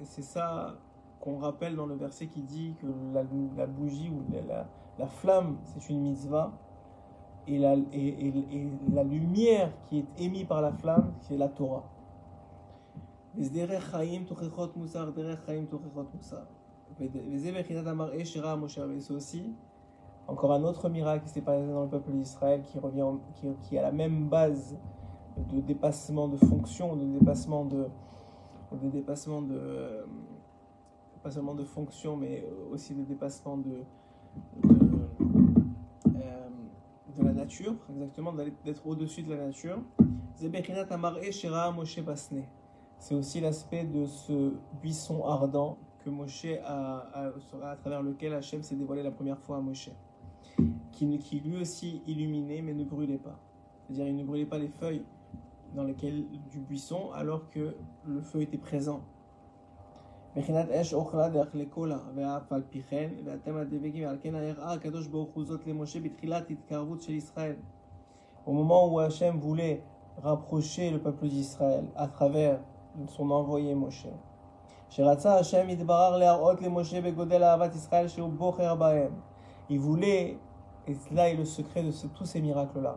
Et 0.01 0.05
c'est 0.05 0.23
ça 0.23 0.75
qu'on 1.25 1.39
rappelle 1.39 1.75
dans 1.75 1.87
le 1.87 1.95
verset 1.95 2.27
qui 2.27 2.43
dit 2.43 2.75
que 2.83 2.87
la, 3.15 3.25
la 3.57 3.67
bougie 3.67 4.11
ou 4.11 4.23
la, 4.31 4.43
la, 4.43 4.67
la 4.99 5.07
flamme, 5.07 5.57
c'est 5.65 5.89
une 5.89 6.03
mitzvah. 6.03 6.53
Et 7.47 7.59
la, 7.59 7.75
et, 7.75 7.79
et- 7.93 8.57
et 8.57 8.71
la 8.93 9.05
lumière 9.05 9.71
qui 9.87 9.99
est 10.01 10.21
émise 10.21 10.45
par 10.45 10.61
la 10.63 10.73
flamme, 10.73 11.13
c'est 11.21 11.37
la 11.37 11.49
Torah. 11.49 11.85
C'est 19.01 19.13
aussi 19.13 19.55
encore 20.27 20.53
un 20.53 20.63
autre 20.63 20.89
miracle 20.89 21.25
qui 21.25 21.31
s'est 21.31 21.41
passé 21.43 21.67
dans 21.67 21.83
le 21.83 21.89
peuple 21.89 22.13
d'Israël 22.13 22.63
qui 22.63 22.79
revient, 22.79 23.03
en- 23.03 23.21
qui, 23.35 23.49
qui 23.63 23.79
a 23.79 23.83
la 23.83 23.93
même 23.93 24.29
base 24.29 24.77
de 25.53 25.61
dépassement 25.61 26.29
de 26.29 26.37
fonction, 26.37 26.97
de 26.97 27.05
dépassement 27.19 27.65
de, 27.65 27.89
de 28.73 28.89
dépassement 28.89 29.43
de, 29.43 30.07
pas 31.25 31.31
seulement 31.31 31.55
de 31.55 31.65
fonction, 31.65 32.19
mais 32.19 32.47
aussi 32.71 32.95
de 32.95 33.03
dépassement 33.03 33.59
euh, 33.67 33.83
de 37.17 37.25
la 37.25 37.33
nature, 37.33 37.75
exactement, 37.91 38.35
d'être 38.63 38.87
au-dessus 38.87 39.23
de 39.23 39.31
la 39.31 39.47
nature. 39.47 39.79
Basne. 42.03 42.43
C'est 42.99 43.15
aussi 43.15 43.41
l'aspect 43.41 43.85
de 43.85 44.05
ce 44.05 44.53
buisson 44.83 45.25
ardent 45.25 45.79
que 46.05 46.11
Moshe 46.11 46.47
a, 46.63 47.31
à 47.63 47.77
travers 47.77 48.03
lequel 48.03 48.35
Hachem 48.35 48.63
s'est 48.63 48.77
dévoilé 48.77 49.03
la 49.03 49.11
première 49.11 49.39
fois 49.39 49.57
à 49.57 49.61
Moshe 49.61 49.91
qui, 50.93 51.19
qui 51.19 51.41
lui 51.41 51.57
aussi 51.57 52.03
illuminait 52.07 52.61
mais 52.61 52.75
ne 52.75 52.85
brûlait 52.85 53.17
pas. 53.17 53.41
C'est-à-dire 53.87 54.09
il 54.09 54.17
ne 54.17 54.25
brûlait 54.25 54.45
pas 54.45 54.59
les 54.59 54.69
feuilles 54.69 55.05
dans 55.75 55.85
lesquelles 55.85 56.27
du 56.51 56.61
buisson 56.61 57.11
alors 57.13 57.49
que 57.49 57.75
le 58.05 58.21
feu 58.21 58.43
était 58.43 58.59
présent. 58.59 59.03
מבחינת 60.36 60.70
אש 60.70 60.94
אוכלה 60.94 61.30
דרך 61.30 61.56
לקולה, 61.56 61.98
ואף 62.16 62.52
על 62.54 62.62
פי 62.70 62.82
כן, 62.90 63.10
ואתם 63.26 63.58
הדבקים, 63.58 64.08
ועל 64.08 64.18
כן 64.22 64.36
הראה 64.36 64.74
הקדוש 64.74 65.08
ברוך 65.08 65.30
הוא 65.34 65.46
זאת 65.46 65.68
למשה 65.68 66.00
בתחילת 66.00 66.50
התקרבות 66.50 67.02
של 67.02 67.14
ישראל. 67.14 67.56
Au 68.46 68.52
moment 68.52 68.84
où 68.90 69.00
Hachem 69.00 69.36
voulait 69.40 69.80
rapprocher 70.24 70.90
le 70.92 71.00
peuple 71.00 71.28
d'Israël 71.28 71.86
à 71.96 72.08
travers 72.08 72.58
son 73.08 73.30
envoyé 73.32 73.76
Moshe. 73.76 74.08
שרצה 74.90 75.36
השם 75.40 75.70
יתברר 75.70 76.18
להראות 76.18 76.62
למשה 76.62 77.02
בגודל 77.02 77.44
אהבת 77.44 77.76
ישראל 77.76 78.08
שהוא 78.08 78.30
בוחר 78.30 78.76
בהם. 78.76 79.12
Il 79.70 79.80
voulait, 79.80 80.38
et 80.88 80.94
là 81.16 81.30
est 81.30 81.38
le 81.38 81.46
secret 81.46 81.84
de 81.84 81.92
ce- 81.92 82.08
tous 82.08 82.26
ces 82.26 82.42
miracles-là. 82.42 82.96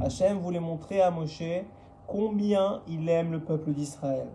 Hachem 0.00 0.38
voulait 0.38 0.60
montrer 0.60 1.00
à 1.00 1.10
Moshe 1.10 1.64
combien 2.06 2.82
il 2.86 3.08
aime 3.08 3.32
le 3.32 3.40
peuple 3.40 3.70
d'Israël. 3.72 4.28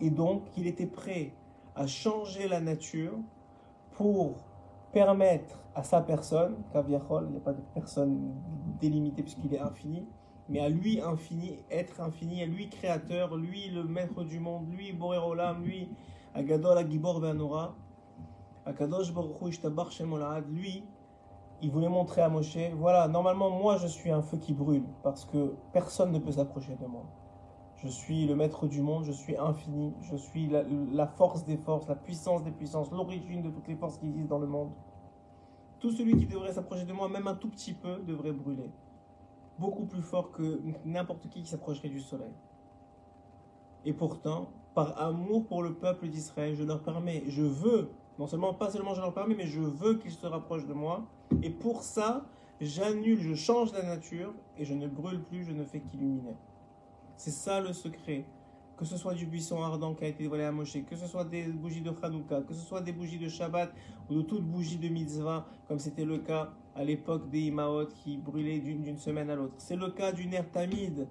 Et, 0.00 0.10
donc, 0.10 0.44
il 0.56 0.66
était 0.66 0.86
prêt 0.86 1.32
à 1.74 1.86
changer 1.86 2.48
la 2.48 2.60
nature 2.60 3.14
pour 3.92 4.36
permettre 4.92 5.60
à 5.74 5.82
sa 5.82 6.00
personne, 6.00 6.56
Kaviachol, 6.72 7.26
il 7.28 7.32
n'y 7.32 7.36
a 7.36 7.40
pas 7.40 7.52
de 7.52 7.62
personne 7.74 8.34
délimitée 8.80 9.22
puisqu'il 9.22 9.54
est 9.54 9.60
infini, 9.60 10.06
mais 10.48 10.60
à 10.60 10.68
lui 10.68 11.00
infini, 11.00 11.58
être 11.70 12.00
infini, 12.00 12.42
à 12.42 12.46
lui 12.46 12.68
créateur, 12.68 13.36
lui 13.36 13.68
le 13.68 13.84
maître 13.84 14.24
du 14.24 14.40
monde, 14.40 14.68
lui 14.72 14.92
Boré 14.92 15.18
Olam, 15.18 15.62
lui 15.62 15.88
Agadol, 16.34 16.76
Agibor, 16.76 17.20
Beanora, 17.20 17.74
Akadosh 18.66 19.12
Baruch 19.12 19.40
Hu 19.40 19.48
Ishtabach 19.48 19.90
Shem 19.90 20.12
Olad, 20.12 20.44
lui, 20.50 20.84
il 21.62 21.70
voulait 21.70 21.88
montrer 21.88 22.22
à 22.22 22.28
Moshe, 22.28 22.56
voilà, 22.74 23.06
normalement, 23.06 23.50
moi, 23.50 23.76
je 23.76 23.86
suis 23.86 24.10
un 24.10 24.22
feu 24.22 24.38
qui 24.38 24.52
brûle, 24.52 24.84
parce 25.02 25.24
que 25.24 25.54
personne 25.72 26.10
ne 26.10 26.18
peut 26.18 26.32
s'approcher 26.32 26.74
de 26.80 26.86
moi. 26.86 27.04
Je 27.82 27.88
suis 27.88 28.26
le 28.26 28.36
maître 28.36 28.66
du 28.66 28.82
monde, 28.82 29.04
je 29.04 29.12
suis 29.12 29.38
infini, 29.38 29.94
je 30.02 30.14
suis 30.14 30.48
la, 30.48 31.06
force 31.06 31.46
des 31.46 31.56
forces, 31.56 31.88
la 31.88 31.94
puissance 31.94 32.44
des 32.44 32.50
puissances, 32.50 32.90
l'origine 32.90 33.40
de 33.40 33.48
toutes 33.48 33.68
les 33.68 33.76
forces 33.76 33.96
qui 33.96 34.06
existent 34.06 34.36
dans 34.36 34.40
le 34.40 34.46
monde. 34.46 34.70
Tout 35.78 35.90
celui 35.90 36.14
qui 36.18 36.26
devrait 36.26 36.52
s'approcher 36.52 36.84
de 36.84 36.92
moi, 36.92 37.08
même 37.08 37.26
un 37.26 37.34
tout 37.34 37.48
petit 37.48 37.72
peu, 37.72 37.96
devrait 38.06 38.32
brûler. 38.32 38.70
Beaucoup 39.58 39.86
plus 39.86 40.02
fort 40.02 40.30
que 40.30 40.60
n'importe 40.84 41.30
qui 41.30 41.42
qui 41.42 41.48
s'approcherait 41.48 41.88
du 41.88 42.00
soleil. 42.00 42.34
Et 43.86 43.94
pourtant, 43.94 44.50
par 44.74 45.00
amour 45.00 45.46
pour 45.46 45.62
le 45.62 45.72
peuple 45.72 46.08
d'Israël, 46.08 46.54
je 46.54 46.64
leur 46.64 46.82
permets, 46.82 47.22
je 47.28 47.42
veux, 47.42 47.88
non 48.18 48.26
seulement, 48.26 48.52
pas 48.52 48.68
seulement 48.68 48.92
je 48.92 49.00
leur 49.00 49.14
permets, 49.14 49.34
mais 49.34 49.46
je 49.46 49.60
veux 49.60 49.94
qu'ils 49.94 50.12
se 50.12 50.26
rapprochent 50.26 50.66
de 50.66 50.74
moi. 50.74 51.06
Et 51.42 51.48
pour 51.48 51.82
ça, 51.82 52.26
j'annule, 52.60 53.20
je 53.20 53.34
change 53.34 53.72
la 53.72 53.82
nature 53.82 54.34
et 54.58 54.66
je 54.66 54.74
ne 54.74 54.86
brûle 54.86 55.22
plus, 55.22 55.44
je 55.44 55.52
ne 55.52 55.64
fais 55.64 55.80
qu'illuminer. 55.80 56.36
C'est 57.22 57.32
ça 57.32 57.60
le 57.60 57.74
secret. 57.74 58.24
Que 58.78 58.86
ce 58.86 58.96
soit 58.96 59.12
du 59.12 59.26
buisson 59.26 59.62
ardent 59.62 59.92
qui 59.92 60.04
a 60.04 60.08
été 60.08 60.22
dévoilé 60.22 60.44
à 60.44 60.52
Moshe, 60.52 60.82
que 60.86 60.96
ce 60.96 61.06
soit 61.06 61.26
des 61.26 61.42
bougies 61.42 61.82
de 61.82 61.92
Hanouka, 62.02 62.40
que 62.40 62.54
ce 62.54 62.64
soit 62.64 62.80
des 62.80 62.92
bougies 62.92 63.18
de 63.18 63.28
Shabbat 63.28 63.70
ou 64.08 64.14
de 64.14 64.22
toute 64.22 64.42
bougie 64.42 64.78
de 64.78 64.88
mitzvah, 64.88 65.44
comme 65.68 65.78
c'était 65.78 66.06
le 66.06 66.16
cas 66.16 66.48
à 66.74 66.82
l'époque 66.82 67.28
des 67.28 67.40
Imaot 67.40 67.88
qui 67.88 68.16
brûlaient 68.16 68.60
d'une 68.60 68.96
semaine 68.96 69.28
à 69.28 69.34
l'autre. 69.34 69.52
C'est 69.58 69.76
le 69.76 69.90
cas 69.90 70.12
du 70.12 70.28
ner 70.28 70.44
tamid, 70.50 71.08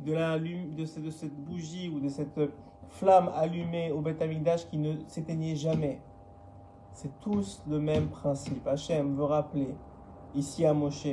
de, 0.00 0.12
la, 0.12 0.38
de, 0.38 0.84
cette, 0.84 1.34
bougie 1.34 1.88
ou 1.88 2.00
de 2.00 2.10
cette 2.10 2.38
flamme 2.90 3.30
allumée 3.34 3.92
au 3.92 4.02
Beth 4.02 4.22
qui 4.68 4.76
ne 4.76 4.92
s'éteignait 5.08 5.56
jamais. 5.56 6.02
C'est 6.92 7.18
tous 7.20 7.62
le 7.66 7.78
même 7.80 8.10
principe. 8.10 8.66
Hachem 8.66 9.16
veut 9.16 9.24
rappeler, 9.24 9.74
ici 10.34 10.66
à 10.66 10.74
Moshe, 10.74 11.08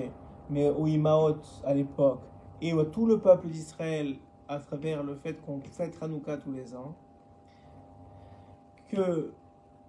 mais 0.49 0.69
au 0.69 0.85
Imaot 0.85 1.37
à 1.63 1.73
l'époque, 1.73 2.23
et 2.61 2.73
à 2.73 2.83
tout 2.83 3.05
le 3.05 3.19
peuple 3.19 3.47
d'Israël 3.47 4.17
à 4.53 4.59
travers 4.59 5.03
le 5.03 5.15
fait 5.15 5.33
qu'on 5.45 5.59
fête 5.61 5.97
Hanouka 6.01 6.37
tous 6.37 6.51
les 6.51 6.75
ans, 6.75 6.95
que 8.89 9.33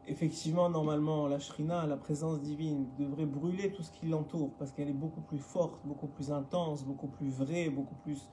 effectivement, 0.06 0.68
normalement, 0.68 1.26
la 1.28 1.38
Shrina, 1.38 1.86
la 1.86 1.96
présence 1.96 2.40
divine, 2.40 2.86
devrait 2.98 3.26
brûler 3.26 3.72
tout 3.72 3.82
ce 3.82 3.90
qui 3.90 4.06
l'entoure, 4.06 4.50
parce 4.58 4.72
qu'elle 4.72 4.88
est 4.88 4.92
beaucoup 4.92 5.20
plus 5.20 5.38
forte, 5.38 5.80
beaucoup 5.84 6.06
plus 6.06 6.30
intense, 6.32 6.84
beaucoup 6.84 7.08
plus 7.08 7.30
vraie, 7.30 7.70
beaucoup 7.70 7.94
plus 7.96 8.28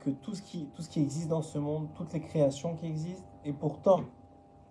que 0.00 0.10
tout 0.10 0.34
ce 0.34 0.42
qui, 0.42 0.66
tout 0.74 0.82
ce 0.82 0.88
qui 0.88 1.00
existe 1.00 1.28
dans 1.28 1.42
ce 1.42 1.58
monde, 1.58 1.88
toutes 1.94 2.12
les 2.12 2.20
créations 2.20 2.74
qui 2.74 2.86
existent. 2.86 3.28
Et 3.44 3.52
pourtant, 3.52 4.04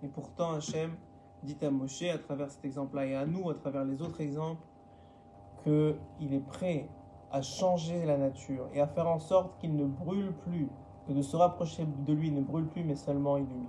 et 0.02 0.08
pourtant, 0.08 0.54
Hachem 0.54 0.96
dit 1.44 1.58
à 1.62 1.70
Moshe, 1.70 2.04
à 2.04 2.18
travers 2.18 2.50
cet 2.50 2.66
exemple-là, 2.66 3.06
et 3.06 3.16
à 3.16 3.26
nous, 3.26 3.50
à 3.50 3.54
travers 3.54 3.86
les 3.86 4.02
autres 4.02 4.22
exemples, 4.22 4.64
qu'il 5.64 6.34
est 6.34 6.46
prêt 6.46 6.90
à 7.32 7.42
changer 7.42 8.06
la 8.06 8.18
nature 8.18 8.68
et 8.74 8.82
à 8.82 8.88
faire 8.88 9.08
en 9.08 9.20
sorte 9.20 9.60
qu'il 9.60 9.76
ne 9.76 9.86
brûle 9.86 10.34
plus, 10.46 10.70
que 11.08 11.14
de 11.14 11.22
se 11.22 11.36
rapprocher 11.36 11.86
de 11.86 12.14
lui 12.14 12.32
ne 12.32 12.42
brûle 12.42 12.68
plus, 12.68 12.84
mais 12.84 12.96
seulement 12.96 13.38
illumine. 13.38 13.68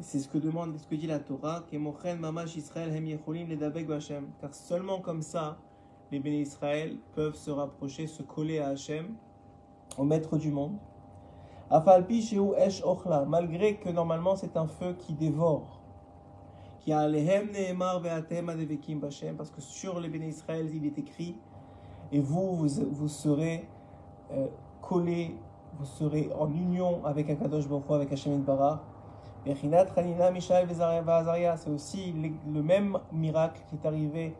C'est 0.00 0.18
ce 0.18 0.28
que 0.28 0.38
demande, 0.38 0.78
ce 0.78 0.86
que 0.86 0.94
dit 0.94 1.06
la 1.06 1.18
Torah, 1.18 1.62
car 4.40 4.54
seulement 4.54 5.00
comme 5.00 5.22
ça, 5.22 5.58
les 6.10 6.18
bénis 6.18 6.40
Israël 6.40 6.96
peuvent 7.14 7.34
se 7.34 7.50
rapprocher, 7.50 8.06
se 8.06 8.22
coller 8.22 8.58
à 8.60 8.68
Hachem, 8.68 9.14
au 9.98 10.04
maître 10.04 10.38
du 10.38 10.50
monde. 10.50 10.76
malgré 13.28 13.76
que 13.76 13.90
normalement 13.90 14.36
c'est 14.36 14.56
un 14.56 14.66
feu 14.66 14.94
qui 14.98 15.12
dévore. 15.12 15.80
Parce 19.36 19.50
que 19.50 19.60
sur 19.60 20.00
les 20.00 20.08
bénis 20.08 20.28
Israël, 20.28 20.70
il 20.74 20.86
est 20.86 20.98
écrit 20.98 21.36
et 22.10 22.20
vous, 22.20 22.56
vous, 22.56 23.08
serez 23.08 23.68
euh, 24.32 24.48
collés, 24.80 25.36
vous 25.78 25.84
serez 25.84 26.30
en 26.38 26.50
union 26.52 27.04
avec 27.04 27.28
Akadosh 27.30 27.68
Baruch 27.68 27.90
avec 27.90 28.12
Hashem 28.12 28.42
Bara. 28.42 28.82
C'est 29.46 31.70
aussi 31.70 32.14
le 32.46 32.62
même 32.62 32.98
miracle 33.12 33.62
qui 33.68 33.76
est 33.76 33.86
arrivé 33.86 34.36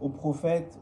aux 0.00 0.08
prophètes 0.08 0.78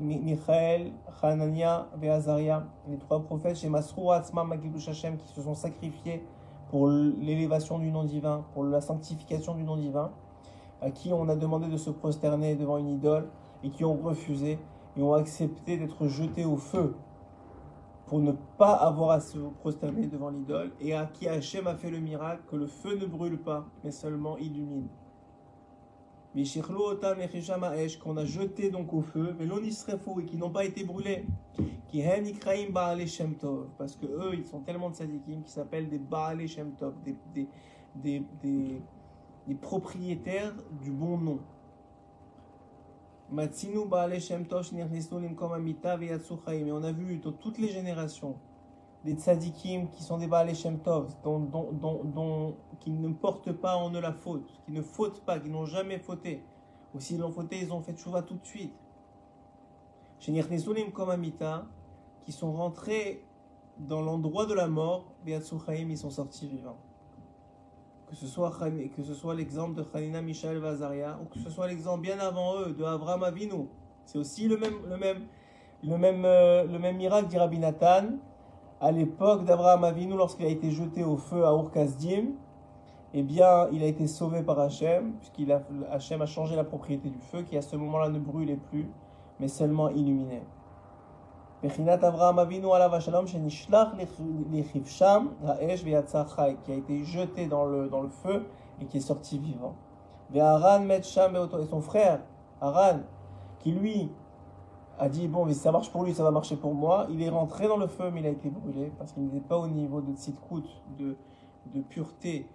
Michael, 0.00 0.92
Hanania 1.22 1.86
et 2.02 2.90
les 2.90 2.98
trois 2.98 3.20
prophètes 3.20 3.56
chez 3.56 3.68
Masrou 3.68 4.12
Atzma 4.12 4.46
Hashem 4.88 5.16
qui 5.16 5.28
se 5.28 5.42
sont 5.42 5.54
sacrifiés 5.54 6.24
pour 6.70 6.88
l'élévation 6.88 7.78
du 7.78 7.90
nom 7.90 8.04
divin, 8.04 8.44
pour 8.54 8.64
la 8.64 8.80
sanctification 8.80 9.54
du 9.54 9.62
nom 9.62 9.76
divin, 9.76 10.10
à 10.80 10.90
qui 10.90 11.12
on 11.12 11.28
a 11.28 11.36
demandé 11.36 11.68
de 11.68 11.76
se 11.76 11.90
prosterner 11.90 12.54
devant 12.54 12.78
une 12.78 12.88
idole 12.88 13.28
et 13.62 13.70
qui 13.70 13.84
ont 13.84 13.96
refusé 13.96 14.58
et 14.96 15.02
ont 15.02 15.14
accepté 15.14 15.76
d'être 15.76 16.06
jetés 16.06 16.44
au 16.44 16.56
feu 16.56 16.94
pour 18.06 18.20
ne 18.20 18.32
pas 18.56 18.74
avoir 18.74 19.10
à 19.10 19.20
se 19.20 19.38
prosterner 19.38 20.06
devant 20.06 20.30
l'idole 20.30 20.72
et 20.80 20.94
à 20.94 21.06
qui 21.06 21.28
Hachem 21.28 21.66
a 21.66 21.74
fait 21.74 21.90
le 21.90 21.98
miracle 21.98 22.42
que 22.48 22.56
le 22.56 22.66
feu 22.66 22.96
ne 22.96 23.06
brûle 23.06 23.38
pas 23.38 23.66
mais 23.82 23.90
seulement 23.90 24.38
illumine. 24.38 24.88
qu'on 27.98 28.16
a 28.18 28.24
jeté 28.24 28.70
donc 28.70 28.92
au 28.92 29.00
feu, 29.00 29.34
mais 29.38 29.46
l'on 29.46 29.58
y 29.58 29.72
serait 29.72 29.98
faux 29.98 30.20
et 30.20 30.26
qui 30.26 30.36
n'ont 30.36 30.50
pas 30.50 30.64
été 30.64 30.84
brûlés. 30.84 31.24
Qui 31.88 32.02
parce 33.78 33.96
que 33.96 34.06
eux, 34.06 34.34
ils 34.34 34.44
sont 34.44 34.60
tellement 34.60 34.90
de 34.90 34.96
sadikim 34.96 35.42
qui 35.42 35.50
s'appellent 35.50 35.88
des 35.88 35.98
Baal 35.98 36.46
Shem 36.46 36.72
Tov, 36.74 36.94
des, 37.02 37.16
des, 37.94 38.82
des 39.46 39.54
propriétaires 39.54 40.52
du 40.82 40.90
bon 40.90 41.16
nom. 41.16 41.38
Mais 43.30 43.50
on 46.72 46.82
a 46.82 46.92
vu 46.92 47.18
dans 47.18 47.32
toutes 47.32 47.58
les 47.58 47.68
générations 47.68 48.36
des 49.04 49.14
tzadikim 49.14 49.88
qui 49.90 50.02
sont 50.02 50.18
des 50.18 50.26
Baal 50.26 50.54
Shem 50.54 50.78
Tov, 50.80 51.14
dont, 51.24 52.56
qui 52.80 52.90
ne 52.90 53.08
portent 53.12 53.52
pas 53.52 53.76
en 53.76 53.92
eux 53.94 54.00
la 54.00 54.12
faute, 54.12 54.60
qui 54.64 54.72
ne 54.72 54.82
fautent 54.82 55.20
pas, 55.20 55.38
qui 55.40 55.48
n'ont 55.48 55.66
jamais 55.66 55.98
fauté. 55.98 56.42
Ou 56.94 57.00
s'ils 57.00 57.18
l'ont 57.18 57.32
fauté, 57.32 57.58
ils 57.60 57.72
ont 57.72 57.80
fait 57.80 57.96
chouva 57.96 58.22
tout 58.22 58.34
de 58.34 58.46
suite. 58.46 58.74
qui 62.24 62.32
sont 62.32 62.52
rentrés 62.52 63.24
dans 63.78 64.02
l'endroit 64.02 64.46
de 64.46 64.54
la 64.54 64.68
mort, 64.68 65.12
ils 65.26 65.98
sont 65.98 66.10
sortis 66.10 66.48
vivants 66.48 66.78
que 68.06 68.14
ce 68.14 68.26
soit, 68.26 69.34
l'exemple 69.34 69.74
de 69.74 69.82
Khanina, 69.82 70.22
Michel, 70.22 70.58
Vazaria, 70.58 71.18
ou 71.20 71.24
que 71.26 71.38
ce 71.40 71.50
soit 71.50 71.66
l'exemple 71.66 72.02
bien 72.02 72.18
avant 72.20 72.60
eux 72.60 72.72
de 72.72 72.84
Avraham 72.84 73.24
Avinu. 73.24 73.66
C'est 74.04 74.18
aussi 74.18 74.48
euh, 74.48 74.56
le 75.82 76.78
même 76.78 76.96
miracle, 76.96 77.28
dit 77.28 77.38
Rabbi 77.38 77.58
Nathan, 77.58 78.04
à 78.80 78.92
l'époque 78.92 79.44
d'Avraham 79.44 79.84
Avinu, 79.84 80.16
lorsqu'il 80.16 80.46
a 80.46 80.50
été 80.50 80.70
jeté 80.70 81.02
au 81.02 81.16
feu 81.16 81.44
à 81.44 81.52
Ur-Kasdim, 81.52 82.34
eh 83.12 83.22
bien, 83.22 83.68
il 83.72 83.82
a 83.82 83.86
été 83.86 84.06
sauvé 84.06 84.42
par 84.42 84.60
Hachem, 84.60 85.14
puisqu'il 85.14 85.50
a, 85.50 85.62
Hachem 85.90 86.22
a 86.22 86.26
changé 86.26 86.54
la 86.54 86.64
propriété 86.64 87.08
du 87.08 87.18
feu, 87.18 87.42
qui 87.42 87.56
à 87.56 87.62
ce 87.62 87.74
moment-là 87.76 88.08
ne 88.10 88.18
brûlait 88.18 88.58
plus, 88.70 88.86
mais 89.40 89.48
seulement 89.48 89.88
illuminait. 89.88 90.42
Bechinat 91.66 91.98
Avraham 92.04 92.38
Avinu 92.38 92.72
alav 92.74 93.00
shalom 93.02 93.26
shenishlach 93.26 93.96
lechivsham 93.96 95.30
ha'esh 95.44 95.82
ve'yatsa 95.82 96.24
chai, 96.24 96.56
qui 96.64 96.70
a 96.70 96.76
été 96.76 97.02
jeté 97.02 97.46
dans 97.48 97.64
le, 97.64 97.88
dans 97.88 98.02
le 98.02 98.08
feu 98.08 98.46
et 98.80 98.86
qui 98.86 98.98
est 98.98 99.00
sorti 99.00 99.38
vivant. 99.38 99.74
Et 100.32 100.38
son 100.38 101.80
frère, 101.80 102.20
Aran, 102.60 103.00
qui 103.58 103.72
lui 103.72 104.08
a 104.98 105.08
dit 105.08 105.26
bon, 105.26 105.44
mais 105.44 105.54
si 105.54 105.60
ça 105.60 105.72
marche 105.72 105.90
pour 105.90 106.04
lui, 106.04 106.14
ça 106.14 106.22
va 106.22 106.30
marcher 106.30 106.54
pour 106.54 106.72
moi. 106.72 107.08
Il 107.10 107.20
est 107.20 107.30
rentré 107.30 107.66
dans 107.66 107.78
le 107.78 107.88
feu, 107.88 108.12
mais 108.12 108.20
il 108.20 108.26
a 108.26 108.30
été 108.30 108.48
brûlé 108.48 108.92
parce 108.96 109.12
qu'il 109.12 109.24
n'était 109.24 109.40
pas 109.40 109.58
au 109.58 109.66
niveau 109.66 110.00
de 110.00 110.12
tzitkut, 110.12 110.68
de, 110.96 111.16
de 111.74 111.80
pureté 111.80 112.48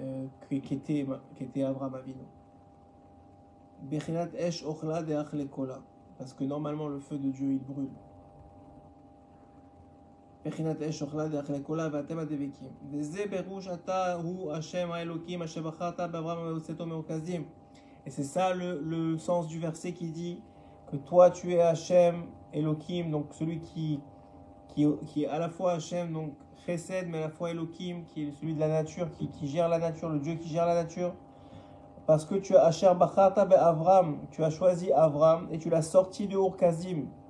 euh, 0.00 0.26
qu'était 0.48 1.06
qu 1.36 1.62
Avraham 1.62 1.94
Avinu. 1.94 2.26
Bechinat 3.82 4.28
esh 4.36 4.64
ochla 4.64 5.04
de 5.04 5.44
kola, 5.44 5.78
parce 6.18 6.32
que 6.32 6.42
normalement 6.42 6.88
le 6.88 6.98
feu 6.98 7.16
de 7.16 7.30
Dieu 7.30 7.52
il 7.52 7.62
brûle. 7.62 7.90
מבחינת 10.45 10.81
אש 10.81 11.01
אוכלה 11.01 11.27
דאכלי 11.27 11.59
כולה 11.63 11.87
ואתם 11.91 12.19
הדבקים. 12.19 12.69
וזה 12.91 13.23
פירוש 13.29 13.67
אתה 13.67 14.13
הוא 14.13 14.53
השם 14.53 14.91
האלוקים 14.91 15.41
אשר 15.41 15.61
בחרת 15.61 15.99
באברהם 15.99 16.47
ובצאתו 16.47 16.85
מרוכזים. 16.85 17.45
Et 18.05 18.09
c'est 18.09 18.23
ça 18.23 18.53
le, 18.55 18.79
le 18.81 19.17
sens 19.19 19.47
du 19.47 19.59
verset 19.59 19.93
qui 19.93 20.09
dit 20.09 20.39
que 20.89 20.97
toi 20.97 21.29
tu 21.29 21.53
es 21.53 21.61
Hachem, 21.61 22.23
Elohim, 22.51 23.11
donc 23.11 23.27
celui 23.33 23.59
qui, 23.59 23.99
qui, 24.69 24.87
qui 25.05 25.23
est 25.23 25.27
à 25.27 25.37
la 25.37 25.49
fois 25.49 25.73
Hachem, 25.73 26.11
donc 26.11 26.33
Chesed, 26.65 27.07
mais 27.07 27.19
à 27.19 27.21
la 27.21 27.29
fois 27.29 27.51
Elohim, 27.51 28.03
qui 28.07 28.23
est 28.23 28.31
celui 28.31 28.55
de 28.55 28.59
la 28.59 28.69
nature, 28.69 29.11
qui, 29.11 29.29
qui 29.29 29.47
gère 29.47 29.69
la 29.69 29.77
nature, 29.77 30.09
le 30.09 30.19
Dieu 30.19 30.33
qui 30.33 30.49
gère 30.49 30.65
la 30.65 30.73
nature. 30.73 31.13
Parce 32.07 32.25
que 32.25 32.33
tu 32.33 32.55
as 32.55 32.65
Asher 32.65 32.91
Bacharta 32.99 33.43
Avram, 33.43 34.21
tu 34.31 34.43
as 34.43 34.49
choisi 34.49 34.91
Avram 34.91 35.47
et 35.51 35.59
tu 35.59 35.69
l'as 35.69 35.83
sorti 35.83 36.27
de 36.27 36.33
Ur-Kazim 36.33 37.05
qui 37.05 37.24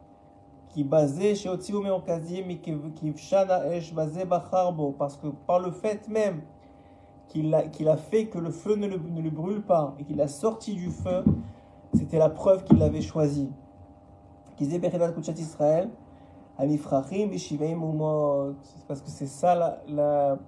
parce 4.99 5.17
que 5.17 5.29
par 5.47 5.59
le 5.59 5.71
fait 5.71 6.09
même 6.09 6.43
qu'il 7.29 7.55
a, 7.55 7.65
a 7.93 7.97
fait 7.97 8.27
que 8.27 8.39
le 8.39 8.51
feu 8.51 8.77
ne 8.77 8.87
le, 8.87 8.99
ne 8.99 9.21
le 9.21 9.31
brûle 9.31 9.63
pas 9.63 9.95
et 9.99 10.05
qu'il 10.05 10.21
a 10.21 10.29
sorti 10.29 10.75
du 10.75 10.91
feu, 10.91 11.25
c'était 11.95 12.19
la 12.19 12.29
preuve 12.29 12.65
qu'il 12.65 12.79
l'avait 12.79 13.01
choisi. 13.01 13.51
Qu'ils 14.57 14.81
Bechinat 14.81 15.13
Kuchat 15.13 15.33
Israël, 15.33 15.91
Anifrachim, 16.59 17.29
Bishiveim 17.29 17.73
Umot. 17.73 18.55
Parce 18.89 19.01
que 19.03 19.11
c'est 19.11 19.27
ça 19.27 19.55
la- 19.55 19.83
la- 19.89 20.39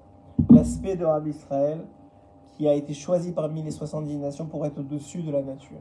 l'aspect 0.51 0.97
de 0.97 1.05
Rabbi 1.05 1.31
Israël 1.31 1.85
qui 2.55 2.69
a 2.69 2.75
été 2.75 2.95
choisi 2.95 3.33
parmi 3.33 3.63
les 3.63 3.71
70 3.71 4.17
nations 4.17 4.47
pour 4.47 4.65
être 4.67 4.79
au-dessus 4.79 5.23
de 5.23 5.31
la 5.31 5.43
nature. 5.43 5.81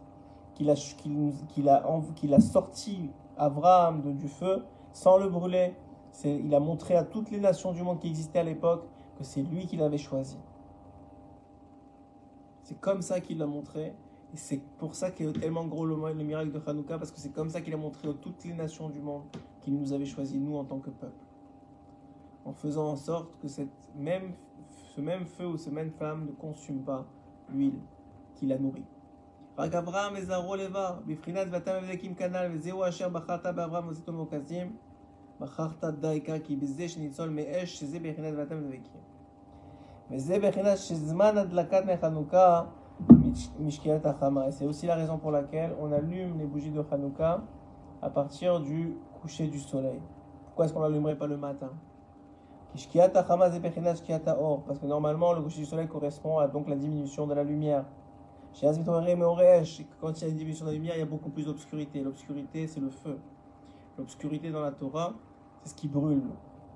qu'il 0.61 1.69
a, 1.69 2.39
sorti 2.39 3.09
Abraham 3.37 4.01
de- 4.01 4.11
du 4.11 4.27
feu 4.27 4.63
sans 4.93 5.17
le 5.17 5.29
brûler, 5.29 5.73
il 6.25 6.53
a 6.53 6.59
montré 6.59 6.95
à 6.95 7.03
toutes 7.03 7.31
les 7.31 7.39
nations 7.39 7.71
du 7.71 7.81
monde 7.83 7.99
qui 7.99 8.07
existaient 8.07 8.39
à 8.39 8.43
l'époque 8.43 8.83
que 9.17 9.23
c'est 9.23 9.41
lui 9.41 9.65
qui 9.67 9.77
l'avait 9.77 9.97
choisi. 9.97 10.37
C'est 12.63 12.79
comme 12.79 13.01
ça 13.01 13.19
qu'il 13.19 13.37
l'a 13.37 13.45
montré. 13.47 13.93
Et 14.33 14.37
c'est 14.37 14.61
pour 14.77 14.95
ça 14.95 15.11
qu'il 15.11 15.27
est 15.27 15.33
tellement 15.39 15.65
gros 15.65 15.85
le, 15.85 15.95
le 16.13 16.23
miracle 16.23 16.51
de 16.51 16.61
Hanouka, 16.65 16.97
parce 16.97 17.11
que 17.11 17.19
c'est 17.19 17.33
comme 17.33 17.49
ça 17.49 17.59
qu'il 17.59 17.73
a 17.73 17.77
montré 17.77 18.07
à 18.07 18.13
toutes 18.13 18.45
les 18.45 18.53
nations 18.53 18.87
du 18.89 19.01
monde 19.01 19.23
qu'il 19.61 19.75
nous 19.77 19.91
avait 19.91 20.05
choisi, 20.05 20.39
nous, 20.39 20.55
en 20.55 20.63
tant 20.63 20.79
que 20.79 20.89
peuple. 20.89 21.25
En 22.45 22.53
faisant 22.53 22.87
en 22.91 22.95
sorte 22.95 23.37
que 23.41 23.49
ce 23.49 23.61
même 25.01 25.25
feu 25.25 25.47
ou 25.47 25.57
cette 25.57 25.73
même 25.73 25.91
flamme 25.91 26.27
ne 26.27 26.31
consume 26.31 26.81
pas 26.81 27.05
l'huile 27.49 27.79
qui 28.35 28.45
la 28.45 28.57
nourrit 28.57 28.85
רק 29.60 29.74
אברהם 29.74 30.12
וזרעו 30.16 30.56
לבב, 30.56 30.92
בבחינת 31.06 31.46
ואתה 31.50 31.80
מבדקים 31.80 32.14
כנ"ל, 32.14 32.50
וזהו 32.52 32.88
אשר 32.88 33.08
בחרת 33.08 33.46
באברהם 33.46 33.88
וזיתו 33.88 34.12
מוקזים, 34.12 34.76
בחרת 35.40 35.84
דייקה, 35.84 36.38
כי 36.38 36.56
בזה 36.56 36.88
שניצול 36.88 37.28
מאש, 37.28 37.78
שזה 37.78 37.98
בבחינת 37.98 38.34
ואתה 38.36 38.54
מבדקים. 38.54 39.00
וזה 40.10 40.38
בחינת 40.38 40.78
שזמן 40.78 41.38
הדלקת 41.38 41.82
מחנוכה 41.84 42.62
משקיעת 43.60 44.06
החמה. 44.06 44.46
Et 44.46 44.52
c'est 44.52 44.64
aussi 44.64 44.86
la 44.86 44.94
raison 44.94 45.18
pour 45.18 45.30
laquelle 45.30 45.74
on 45.80 45.92
allume 45.92 46.38
les 46.38 46.46
bougies 46.46 46.70
de 46.70 46.82
Hanouka 46.90 47.42
à 48.02 48.10
partir 48.10 48.60
du 48.60 48.96
coucher 49.20 49.48
du 49.48 49.58
soleil. 49.58 50.00
Pourquoi 50.44 50.64
est-ce 50.64 50.72
qu'on 50.74 50.80
l'allumerait 50.80 51.16
pas 51.16 51.26
le 51.26 51.36
matin 51.36 51.70
Kishkiat 52.72 53.10
achama 53.14 53.50
ze 53.50 53.58
bechinat 53.58 53.96
shkiat 53.96 54.22
haor. 54.26 54.62
Parce 54.66 54.78
que 54.78 54.86
normalement, 54.86 55.32
le 55.32 55.42
coucher 55.42 55.60
du 55.60 55.66
soleil 55.66 55.88
correspond 55.88 56.38
à 56.38 56.48
donc 56.48 56.68
la 56.68 56.76
diminution 56.76 57.26
de 57.26 57.34
la 57.34 57.44
lumière. 57.44 57.84
quand 58.59 60.11
il 60.13 60.21
y 60.21 60.25
a 60.25 60.27
une 60.27 60.37
diminution 60.37 60.65
de 60.65 60.71
la 60.71 60.75
lumière, 60.75 60.95
il 60.95 60.99
y 60.99 61.03
a 61.03 61.05
beaucoup 61.05 61.29
plus 61.29 61.45
d'obscurité. 61.45 62.01
L'obscurité, 62.01 62.67
c'est 62.67 62.79
le 62.79 62.89
feu. 62.89 63.17
L'obscurité 63.97 64.51
dans 64.51 64.61
la 64.61 64.71
Torah, 64.71 65.13
c'est 65.63 65.69
ce 65.69 65.75
qui 65.75 65.87
brûle. 65.87 66.29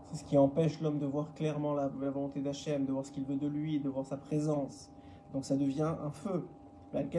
C'est 0.07 0.17
ce 0.17 0.23
qui 0.23 0.37
empêche 0.37 0.79
l'homme 0.81 0.99
de 0.99 1.05
voir 1.05 1.33
clairement 1.33 1.73
la, 1.73 1.87
volonté 1.87 2.39
d'Hachem, 2.41 2.85
de 2.85 2.91
voir 2.91 3.05
ce 3.05 3.11
qu'il 3.11 3.25
veut 3.25 3.35
de 3.35 3.47
lui, 3.47 3.79
de 3.79 3.89
voir 3.89 4.05
sa 4.05 4.17
présence. 4.17 4.89
Donc 5.33 5.45
ça 5.45 5.55
devient 5.55 5.93
un 6.03 6.11
feu. 6.11 6.47
C'est 6.93 7.09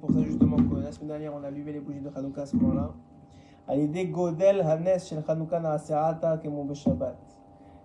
pour 0.00 0.10
ça 0.10 0.22
justement 0.22 0.56
que 0.56 0.76
la 0.76 0.92
semaine 0.92 1.08
dernière, 1.08 1.34
on 1.34 1.42
a 1.42 1.48
allumé 1.48 1.72
les 1.72 1.80
bougies 1.80 2.00
de 2.00 2.10
Hanouka 2.14 2.42
à 2.42 2.46
ce 2.46 2.56
moment-là. 2.56 2.94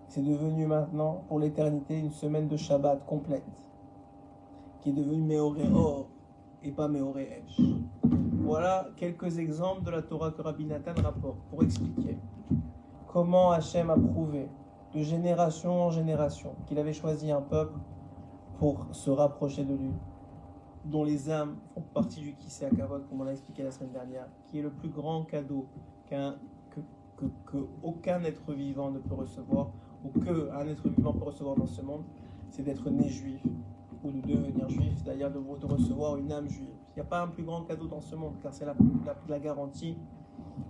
C'est 0.08 0.22
devenu 0.22 0.66
maintenant, 0.66 1.24
pour 1.28 1.40
l'éternité, 1.40 1.98
une 1.98 2.10
semaine 2.10 2.46
de 2.46 2.56
Shabbat 2.56 3.04
complète, 3.04 3.42
qui 4.82 4.90
est 4.90 4.92
devenue 4.92 5.22
Meoré 5.22 5.68
Or 5.72 6.08
et 6.62 6.72
pas 6.72 6.88
Meoré. 6.88 7.44
Voilà 8.42 8.88
quelques 8.96 9.38
exemples 9.38 9.84
de 9.84 9.90
la 9.90 10.02
Torah 10.02 10.32
que 10.32 10.42
Rabbi 10.42 10.64
Nathan 10.64 11.00
rapporte 11.00 11.38
pour 11.48 11.62
expliquer 11.62 12.18
comment 13.06 13.52
Hachem 13.52 13.90
a 13.90 13.96
prouvé 13.96 14.48
de 14.92 15.02
génération 15.02 15.84
en 15.84 15.90
génération 15.90 16.56
qu'il 16.66 16.78
avait 16.78 16.92
choisi 16.92 17.30
un 17.30 17.40
peuple 17.40 17.78
pour 18.58 18.86
se 18.92 19.10
rapprocher 19.10 19.64
de 19.64 19.74
lui, 19.74 19.92
dont 20.84 21.04
les 21.04 21.30
âmes 21.30 21.56
font 21.74 21.82
partie 21.94 22.20
du 22.20 22.34
Kisei 22.34 22.66
Akavod, 22.66 23.08
comme 23.08 23.20
on 23.20 23.24
l'a 23.24 23.32
expliqué 23.32 23.62
la 23.62 23.70
semaine 23.70 23.92
dernière, 23.92 24.26
qui 24.46 24.58
est 24.58 24.62
le 24.62 24.70
plus 24.70 24.88
grand 24.88 25.24
cadeau 25.24 25.66
qu'un, 26.06 26.36
que, 26.70 26.80
que, 27.16 27.26
que 27.46 28.26
être 28.26 28.52
vivant 28.52 28.90
ne 28.90 28.98
peut 28.98 29.14
recevoir, 29.14 29.70
ou 30.04 30.10
qu'un 30.20 30.66
être 30.66 30.88
vivant 30.88 31.12
peut 31.12 31.24
recevoir 31.24 31.56
dans 31.56 31.66
ce 31.66 31.82
monde, 31.82 32.02
c'est 32.50 32.62
d'être 32.62 32.90
né 32.90 33.08
juif, 33.08 33.42
ou 34.04 34.10
de 34.10 34.20
devenir 34.20 34.68
juif, 34.68 34.92
c'est-à-dire 34.96 35.30
de, 35.30 35.66
recevoir 35.66 36.16
une 36.16 36.32
âme 36.32 36.48
juive. 36.48 36.74
Il 36.90 37.00
n'y 37.00 37.02
a 37.02 37.04
pas 37.08 37.22
un 37.22 37.28
plus 37.28 37.44
grand 37.44 37.62
cadeau 37.62 37.86
dans 37.86 38.00
ce 38.00 38.16
monde, 38.16 38.34
car 38.42 38.52
c'est 38.52 38.64
la, 38.64 38.74
la, 39.06 39.14
la 39.28 39.38
garantie 39.38 39.96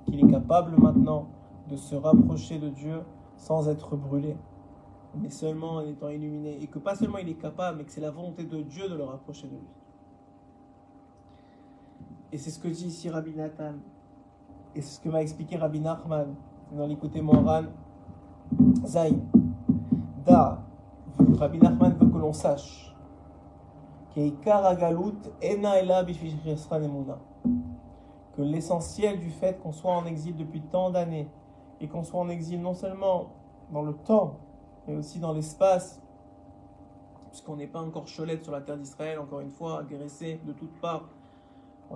qu'il 0.04 0.24
est 0.24 0.30
capable 0.30 0.76
maintenant 0.76 1.28
de 1.68 1.76
se 1.76 1.94
rapprocher 1.94 2.58
de 2.58 2.68
Dieu 2.68 3.00
sans 3.36 3.68
être 3.68 3.96
brûlé 3.96 4.36
mais 5.14 5.30
seulement 5.30 5.76
en 5.76 5.80
étant 5.80 6.08
illuminé. 6.08 6.62
Et 6.62 6.66
que 6.66 6.78
pas 6.78 6.94
seulement 6.94 7.18
il 7.18 7.28
est 7.28 7.34
capable, 7.34 7.78
mais 7.78 7.84
que 7.84 7.92
c'est 7.92 8.00
la 8.00 8.10
volonté 8.10 8.44
de 8.44 8.62
Dieu 8.62 8.88
de 8.88 8.94
le 8.94 9.04
rapprocher 9.04 9.46
de 9.46 9.52
lui. 9.52 9.68
Et 12.32 12.38
c'est 12.38 12.50
ce 12.50 12.58
que 12.58 12.68
dit 12.68 12.86
ici 12.86 13.10
Rabbi 13.10 13.34
Nathan. 13.34 13.74
Et 14.74 14.80
c'est 14.80 14.96
ce 14.96 15.00
que 15.00 15.08
m'a 15.10 15.20
expliqué 15.20 15.56
Rabbi 15.56 15.80
Nachman 15.80 16.34
dans 16.72 16.86
l'écouté 16.86 17.20
Moran 17.20 17.64
Zayn. 18.86 19.20
Da, 20.24 20.62
Rabbi 21.38 21.58
Nachman 21.58 21.94
veut 21.94 22.06
que 22.08 22.18
l'on 22.18 22.32
sache 22.32 22.91
que 28.36 28.42
l'essentiel 28.42 29.18
du 29.18 29.30
fait 29.30 29.60
qu'on 29.60 29.72
soit 29.72 29.92
en 29.92 30.06
exil 30.06 30.36
depuis 30.36 30.60
tant 30.62 30.90
d'années 30.90 31.28
et 31.80 31.88
qu'on 31.88 32.02
soit 32.02 32.20
en 32.20 32.28
exil 32.28 32.60
non 32.60 32.74
seulement 32.74 33.30
dans 33.72 33.82
le 33.82 33.94
temps, 33.94 34.38
mais 34.86 34.96
aussi 34.96 35.18
dans 35.18 35.32
l'espace, 35.32 36.00
puisqu'on 37.30 37.56
n'est 37.56 37.66
pas 37.66 37.80
encore 37.80 38.04
cholette 38.06 38.42
sur 38.42 38.52
la 38.52 38.60
terre 38.60 38.76
d'Israël, 38.76 39.18
encore 39.18 39.40
une 39.40 39.50
fois, 39.50 39.80
agressé 39.80 40.40
de 40.46 40.52
toutes 40.52 40.78
parts. 40.80 41.08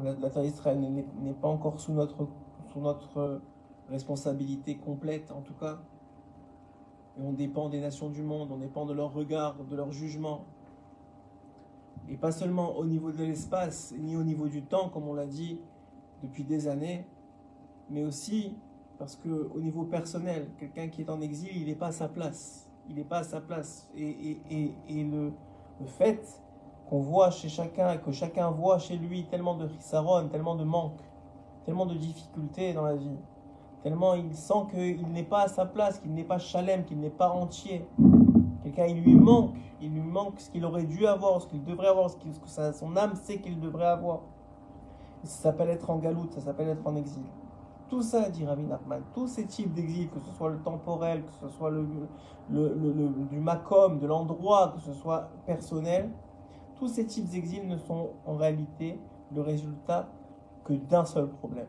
La 0.03 0.31
terre 0.31 0.43
d'Israël 0.43 0.79
n'est- 0.81 1.07
n'est 1.21 1.33
pas 1.35 1.49
encore 1.49 1.81
sous 1.81 1.93
notre, 1.93 2.27
sous 2.73 2.81
notre 2.81 3.41
responsabilité 3.89 4.77
complète, 4.77 5.33
en 5.33 5.41
tout 5.41 5.55
cas. 5.55 5.79
Et 7.19 7.23
on 7.23 7.33
dépend 7.33 7.69
des 7.71 7.81
nations 7.81 8.11
du 8.11 8.23
monde, 8.23 8.51
on 8.53 8.59
dépend 8.59 8.85
de 8.85 8.93
leur 8.93 9.13
regard, 9.15 9.55
de 9.65 9.77
leur 9.77 9.91
jugement. 9.93 10.45
Et 12.09 12.17
pas 12.17 12.33
seulement 12.33 12.77
au 12.77 12.85
niveau 12.85 13.11
de 13.11 13.25
l'espace, 13.25 13.95
ni 13.99 14.17
au 14.17 14.23
niveau 14.23 14.49
du 14.49 14.63
temps, 14.63 14.89
comme 14.89 15.09
on 15.09 15.15
l'a 15.15 15.27
dit 15.27 15.61
depuis 16.23 16.45
des 16.45 16.69
années, 16.69 17.07
mais 17.91 18.05
aussi 18.05 18.55
parce 18.99 19.17
que 19.17 19.51
au 19.55 19.61
niveau 19.61 19.85
personnel, 19.85 20.49
quelqu'un 20.59 20.89
qui 20.89 21.03
est 21.03 21.11
en 21.11 21.21
exil, 21.21 21.51
il 21.55 21.67
n'est 21.67 21.75
pas 21.75 21.89
à 21.89 21.93
sa 21.93 22.09
place. 22.09 22.71
Il 22.89 22.97
n'est 22.97 23.05
pas 23.05 23.19
à 23.19 23.25
sa 23.25 23.41
place. 23.41 23.89
Et, 23.97 24.39
le, 24.89 25.33
fait 25.87 26.43
qu'on 26.89 27.01
voit 27.01 27.31
chez 27.31 27.49
chacun, 27.49 27.97
que 27.99 28.13
chacun 28.13 28.51
voit 28.51 28.79
chez 28.79 28.97
lui 28.97 29.25
tellement 29.27 29.57
de 29.57 29.69
chisaron, 29.69 30.29
tellement 30.29 30.55
de 30.55 30.65
manque, 30.65 31.01
tellement 31.65 31.87
de 31.87 31.95
difficultés 31.95 32.73
dans 32.73 32.85
la 32.85 32.95
vie, 32.95 33.19
tellement 33.83 34.15
il 34.15 34.35
sent 34.35 34.67
qu'il 34.71 35.09
n'est 35.13 35.25
pas 35.25 35.43
à 35.43 35.49
sa 35.49 35.67
place, 35.67 35.99
qu'il 35.99 36.15
n'est 36.15 36.25
pas 36.25 36.39
chalem, 36.39 36.85
qu'il 36.85 37.01
n'est 37.01 37.11
pas 37.11 37.31
entier. 37.31 37.87
Il 38.79 39.03
lui 39.03 39.15
manque, 39.17 39.55
il 39.81 39.93
lui 39.93 40.01
manque 40.01 40.41
ce 40.41 40.51
qu'il 40.51 40.65
aurait 40.65 40.85
dû 40.85 41.07
avoir, 41.07 41.41
ce 41.41 41.47
qu'il 41.49 41.65
devrait 41.65 41.89
avoir, 41.89 42.11
ce, 42.11 42.17
que 42.17 42.73
son 42.73 42.97
âme 42.97 43.15
sait 43.15 43.41
qu'il 43.41 43.59
devrait 43.61 43.87
avoir. 43.87 44.21
Ça 45.25 45.43
s'appelle 45.45 45.71
être 45.71 45.91
en 45.91 45.97
galoute, 45.97 46.33
ça 46.33 46.41
s'appelle 46.41 46.69
être 46.69 46.87
en 46.87 46.95
exil. 46.97 47.23
Tout 47.89 48.03
ça, 48.03 48.29
dit 48.31 48.45
Rabbi 48.45 48.65
Nachman, 48.65 49.03
tous 49.15 49.29
ces 49.29 49.47
types 49.47 49.73
d'exil, 49.73 50.09
que 50.11 50.19
ce 50.21 50.31
soit 50.33 50.51
le 50.51 50.59
temporel, 50.59 51.25
que 51.25 51.33
ce 51.41 51.49
soit 51.49 51.71
le, 51.71 51.87
du 53.31 53.39
macom, 53.39 53.99
de 53.99 54.07
l'endroit, 54.07 54.73
que 54.75 54.81
ce 54.81 54.93
soit 54.93 55.29
personnel, 55.47 56.11
tous 56.77 56.89
ces 56.89 57.07
types 57.07 57.29
d'exil 57.29 57.67
ne 57.67 57.77
sont 57.77 58.11
en 58.27 58.37
réalité 58.37 59.01
le 59.35 59.41
résultat 59.41 60.09
que 60.65 60.73
d'un 60.75 61.05
seul 61.05 61.29
problème, 61.29 61.69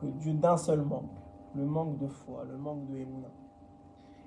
que 0.00 0.06
du- 0.06 0.34
d'un 0.34 0.56
seul 0.56 0.82
manque, 0.82 1.10
le 1.54 1.64
manque 1.64 1.96
de 1.98 2.08
foi, 2.08 2.44
le 2.44 2.56
manque 2.58 2.86
de 2.86 2.96
émouna. 2.98 3.28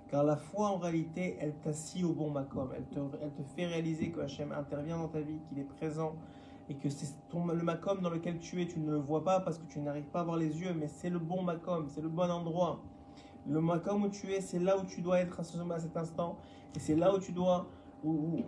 Car 0.10 0.24
la 0.24 0.38
foi, 0.38 0.70
en 0.70 0.78
réalité, 0.78 1.38
elle 1.39 1.54
t'assit 1.56 2.04
au 2.04 2.13
bon 2.13 2.30
macom, 2.30 2.70
elle 2.76 2.86
te, 2.86 3.00
elle 3.22 3.32
te 3.34 3.43
fait 3.43 3.65
réaliser 3.65 4.12
que 4.12 4.22
Hachem 4.22 4.52
intervient 4.52 4.98
dans 4.98 5.10
ta 5.10 5.20
vie, 5.20 5.39
qu'il 5.50 5.60
est 5.60 5.63
présent, 5.65 6.13
et 6.70 6.76
que 6.76 6.89
c'est 6.89 7.13
le 7.34 7.63
macom 7.63 8.00
dans 8.02 8.10
lequel 8.10 8.39
tu 8.39 8.62
es, 8.62 8.67
tu 8.67 8.80
ne 8.80 8.91
le 8.91 8.98
vois 8.98 9.24
pas 9.24 9.41
parce 9.41 9.58
que 9.58 9.65
tu 9.67 9.80
n'arrives 9.80 10.06
pas 10.06 10.22
à 10.22 10.24
voir 10.24 10.38
les 10.38 10.62
yeux, 10.62 10.74
mais 10.74 10.88
c'est 10.88 11.10
le 11.10 11.20
bon 11.20 11.41
macom, 11.43 11.88
c'est 11.89 12.02
le 12.02 12.10
bon 12.10 12.30
endroit. 12.32 12.80
Le 13.46 13.62
macom 13.62 14.04
où 14.04 14.10
tu 14.10 14.32
es, 14.32 14.41
c'est 14.41 14.60
là 14.60 14.78
où 14.78 14.86
tu 14.86 15.02
dois 15.02 15.20
être 15.20 15.39
à 15.39 15.43
ce- 15.43 15.58
à 15.72 15.80
cet 15.80 15.96
instant, 15.98 16.38
et 16.76 16.80
c'est 16.80 16.96
là 16.96 17.13
où 17.13 17.20
tu 17.20 17.32
dois 17.32 17.67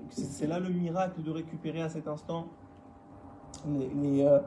c'est 0.10 0.48
là 0.48 0.60
le 0.60 0.70
miracle 0.70 1.24
de 1.24 1.32
récupérer 1.32 1.82
à 1.82 1.90
cet 1.90 2.08
instant 2.08 2.48
les, 3.68 3.90
les, 3.90 4.24
euh, 4.24 4.40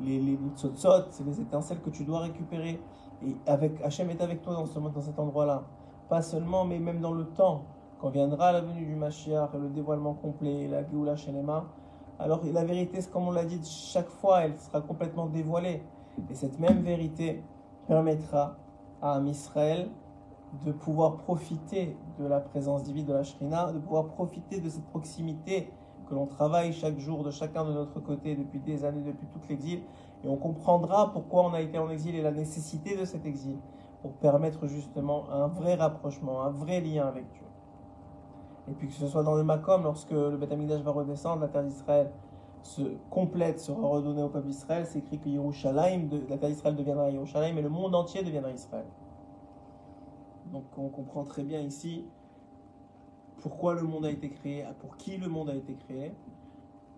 les, 0.00 0.20
les, 0.20 0.38
c'est 0.56 1.24
les 1.24 1.40
étincelles 1.40 1.80
que 1.80 1.90
tu 1.90 2.04
dois 2.04 2.20
récupérer. 2.20 2.80
Et 3.26 3.36
avec, 3.46 3.80
Hachem 3.82 4.10
est 4.10 4.20
avec 4.20 4.42
toi 4.42 4.54
dans, 4.54 4.66
ce, 4.66 4.78
dans 4.78 5.00
cet 5.00 5.18
endroit-là. 5.18 5.64
Pas 6.10 6.22
seulement, 6.22 6.64
mais 6.64 6.80
même 6.80 7.00
dans 7.00 7.12
le 7.12 7.24
temps. 7.24 7.66
Quand 8.00 8.10
viendra 8.10 8.50
la 8.50 8.62
venue 8.62 8.84
du 8.84 8.96
Mashiach, 8.96 9.50
le 9.54 9.68
dévoilement 9.68 10.14
complet, 10.14 10.66
la 10.66 10.82
Géoula 10.82 11.14
Shelema, 11.14 11.66
alors 12.18 12.40
la 12.52 12.64
vérité, 12.64 12.98
comme 13.12 13.28
on 13.28 13.30
l'a 13.30 13.44
dit, 13.44 13.60
chaque 13.64 14.08
fois, 14.08 14.44
elle 14.44 14.58
sera 14.58 14.80
complètement 14.80 15.26
dévoilée. 15.26 15.84
Et 16.28 16.34
cette 16.34 16.58
même 16.58 16.82
vérité 16.82 17.44
permettra 17.86 18.56
à 19.00 19.14
un 19.14 19.24
Israël 19.24 19.88
de 20.66 20.72
pouvoir 20.72 21.16
profiter 21.18 21.96
de 22.18 22.26
la 22.26 22.40
présence 22.40 22.82
divine 22.82 23.06
de 23.06 23.12
la 23.12 23.22
Shrina, 23.22 23.72
de 23.72 23.78
pouvoir 23.78 24.06
profiter 24.06 24.60
de 24.60 24.68
cette 24.68 24.86
proximité 24.86 25.70
que 26.08 26.14
l'on 26.16 26.26
travaille 26.26 26.72
chaque 26.72 26.98
jour 26.98 27.22
de 27.22 27.30
chacun 27.30 27.64
de 27.64 27.72
notre 27.72 28.00
côté 28.00 28.34
depuis 28.34 28.58
des 28.58 28.84
années, 28.84 29.04
depuis 29.06 29.28
tout 29.28 29.40
l'exil. 29.48 29.82
Et 30.24 30.28
on 30.28 30.36
comprendra 30.36 31.12
pourquoi 31.12 31.44
on 31.44 31.54
a 31.54 31.60
été 31.60 31.78
en 31.78 31.88
exil 31.88 32.16
et 32.16 32.20
la 32.20 32.32
nécessité 32.32 32.96
de 32.96 33.04
cet 33.04 33.24
exil 33.24 33.56
pour 34.02 34.12
permettre 34.14 34.66
justement 34.66 35.30
un 35.30 35.48
vrai 35.48 35.74
rapprochement, 35.74 36.42
un 36.42 36.50
vrai 36.50 36.80
lien 36.80 37.06
avec 37.06 37.28
Dieu. 37.30 37.44
Et 38.68 38.72
puis 38.72 38.88
que 38.88 38.94
ce 38.94 39.06
soit 39.06 39.22
dans 39.22 39.34
le 39.34 39.42
Makom, 39.42 39.82
lorsque 39.82 40.10
le 40.10 40.36
Beth 40.36 40.52
va 40.52 40.90
redescendre, 40.90 41.42
la 41.42 41.48
terre 41.48 41.64
d'Israël 41.64 42.10
se 42.62 42.82
complète, 43.10 43.58
sera 43.58 43.86
redonnée 43.88 44.22
au 44.22 44.28
peuple 44.28 44.48
d'Israël, 44.48 44.86
c'est 44.86 44.98
écrit 44.98 45.18
que 45.18 45.28
Yerushalayim, 45.28 46.08
la 46.28 46.38
terre 46.38 46.50
d'Israël 46.50 46.76
deviendra 46.76 47.10
Yerushalayim 47.10 47.56
et 47.56 47.62
le 47.62 47.68
monde 47.68 47.94
entier 47.94 48.22
deviendra 48.22 48.50
Israël. 48.50 48.86
Donc 50.52 50.64
on 50.76 50.88
comprend 50.88 51.24
très 51.24 51.42
bien 51.42 51.60
ici 51.60 52.04
pourquoi 53.40 53.74
le 53.74 53.82
monde 53.82 54.04
a 54.04 54.10
été 54.10 54.30
créé, 54.30 54.64
pour 54.80 54.96
qui 54.96 55.16
le 55.16 55.28
monde 55.28 55.48
a 55.50 55.54
été 55.54 55.74
créé. 55.74 56.12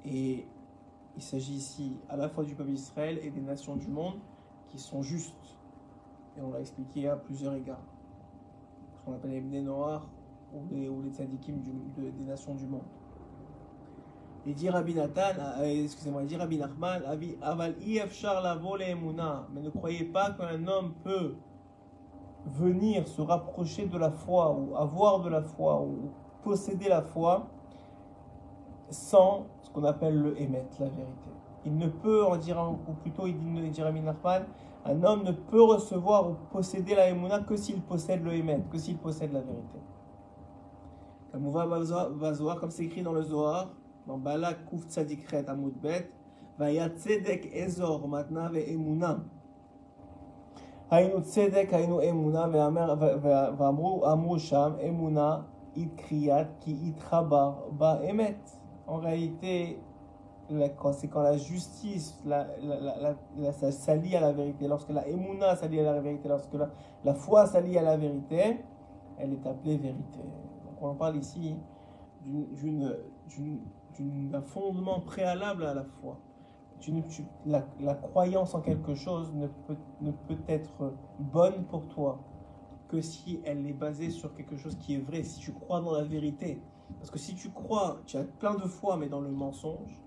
Et 0.05 0.47
il 1.17 1.23
s'agit 1.23 1.55
ici 1.55 1.97
à 2.09 2.17
la 2.17 2.29
fois 2.29 2.45
du 2.45 2.55
peuple 2.55 2.71
d'Israël 2.71 3.19
et 3.23 3.31
des 3.31 3.41
nations 3.41 3.77
du 3.77 3.89
monde 3.89 4.15
qui 4.71 4.79
sont 4.79 5.03
justes. 5.03 5.35
Et 6.37 6.41
on 6.41 6.51
l'a 6.51 6.61
expliqué 6.61 7.09
à 7.09 7.17
plusieurs 7.17 7.55
égards. 7.55 7.85
Ce 8.95 9.05
qu'on 9.05 9.15
appelle 9.15 9.33
les 9.33 9.41
Bnei 9.41 9.63
Noirs 9.63 10.07
ou 10.55 10.61
les, 10.71 10.89
ou 10.89 11.03
tzadikim 11.11 11.57
des 11.97 12.25
nations 12.25 12.55
du 12.55 12.67
monde. 12.67 12.83
Et 14.45 14.55
dit 14.55 14.69
Rabbi 14.69 14.95
Nathan, 14.95 15.39
euh, 15.61 15.85
excusez-moi, 15.85 16.25
dit 16.25 16.37
Rabbi 16.37 16.59
Nachman, 16.59 17.03
aval 17.43 17.75
mais 19.55 19.61
ne 19.61 19.71
croyez 19.71 20.05
pas 20.05 20.33
qu'un 20.33 20.67
homme 20.67 20.95
peut 21.05 21.37
venir 22.47 23.07
se 23.07 23.23
rapprocher 23.23 23.87
de 23.87 23.97
la 23.97 24.11
foi 24.11 24.53
ou 24.53 24.77
avoir 24.77 25.21
de 25.21 25.29
la 25.29 25.43
foi 25.43 25.81
ou 25.81 26.11
posséder 26.43 26.89
la 26.89 27.03
foi 27.03 27.47
sans 28.91 29.47
ce 29.63 29.71
qu'on 29.71 29.85
appelle 29.85 30.21
le 30.21 30.41
émettre, 30.41 30.81
la 30.81 30.87
vérité. 30.87 31.31
Il 31.65 31.77
ne 31.77 31.87
peut, 31.87 32.27
en 32.27 32.37
dire, 32.37 32.59
ou 32.89 32.93
plutôt 32.95 33.29
il 33.29 33.39
dit 33.71 33.83
Rabbi 33.83 34.01
Nachman, 34.01 34.43
un 34.86 35.04
homme 35.04 35.24
ne 35.24 35.32
peut 35.32 35.64
recevoir 35.64 36.30
ou 36.30 36.36
posséder 36.52 36.96
la 36.96 37.10
émouna 37.10 37.40
que 37.40 37.56
s'il 37.56 37.82
possède 37.82 38.24
le 38.24 38.34
émettre, 38.34 38.70
que 38.70 38.78
s'il 38.78 38.98
possède 38.98 39.34
la 39.34 39.42
vérité. 39.42 39.80
Comme 41.32 41.48
on 41.48 41.52
va 41.52 41.66
voir, 41.66 42.60
comme 42.60 42.72
c'est 42.72 42.86
écrit 42.86 43.04
dans 43.04 43.14
le 43.14 43.24
Zohar, 43.24 43.70
dans 44.08 44.18
Balak 44.18 44.66
Kuf 44.70 44.86
Tzadikret 44.88 45.48
Amud 45.50 45.74
Bet, 45.82 46.10
Vaya 46.58 46.90
Tzedek 46.90 47.50
Ezor 47.54 48.08
Matna 48.08 48.50
Ve 48.50 48.72
Emuna. 48.72 49.20
היינו 50.90 51.22
צדק, 51.22 51.70
היינו 51.72 52.02
אמונה, 52.02 52.46
ואמרו, 53.58 54.12
אמרו 54.12 54.40
שם, 54.40 54.72
אמונה 54.88 55.40
itkriyat 55.78 56.60
qui 56.60 56.74
itchabar 56.90 57.70
ba 57.72 58.00
emet. 58.04 58.42
En 58.88 58.98
réalité, 58.98 59.80
c'est 60.93 61.09
quand 61.09 61.23
la 61.23 61.37
justice 61.37 62.21
la, 62.27 62.47
la, 62.61 63.53
s'allie 63.53 64.17
à 64.17 64.21
la 64.21 64.33
vérité, 64.33 64.69
lorsque 64.69 64.91
la 64.91 65.07
emuna 65.09 65.57
s'allie 65.57 65.81
à 65.81 65.85
la 65.85 66.01
vérité, 66.01 66.29
lorsque 66.29 66.55
la, 66.55 66.71
la 67.05 67.15
foi 67.15 67.47
s'allie 67.47 67.79
à 67.79 67.83
la 67.83 67.97
vérité, 67.97 68.59
elle 69.19 69.33
est 69.33 69.47
appelée 69.47 69.77
vérité. 69.77 70.19
Donc 70.65 70.83
on 70.83 70.95
parle 70.95 71.17
ici 71.17 71.57
d'un 73.99 74.43
fondement 74.43 75.01
préalable 75.01 75.65
à 75.65 75.75
la 75.75 75.85
foi. 75.85 76.19
la, 77.47 77.65
la, 77.81 77.95
croyance 77.95 78.55
en 78.55 78.61
quelque 78.61 78.95
chose 78.95 79.33
ne 79.35 79.47
peut, 79.47 79.77
ne 80.01 80.11
peut 80.11 80.39
être 80.49 80.93
bonne 81.19 81.65
pour 81.65 81.87
toi 81.89 82.21
que 82.89 83.01
si 83.01 83.41
elle 83.45 83.67
est 83.67 83.73
basée 83.73 84.11
sur 84.11 84.35
quelque 84.35 84.57
chose 84.57 84.77
qui 84.77 84.95
est 84.95 84.99
vrai, 84.99 85.23
si 85.23 85.41
tu 85.41 85.53
crois 85.53 85.81
dans 85.81 85.93
la 85.93 86.05
vérité. 86.05 86.61
Parce 86.99 87.11
que 87.11 87.19
si 87.19 87.35
tu 87.35 87.51
crois, 87.51 88.01
tu 88.05 88.19
as 88.19 88.25
plein 88.25 88.55
de 88.55 88.67
foi, 88.67 88.99
mais 88.99 89.09
dans 89.09 89.21
le 89.21 89.31
mensonge, 89.31 90.02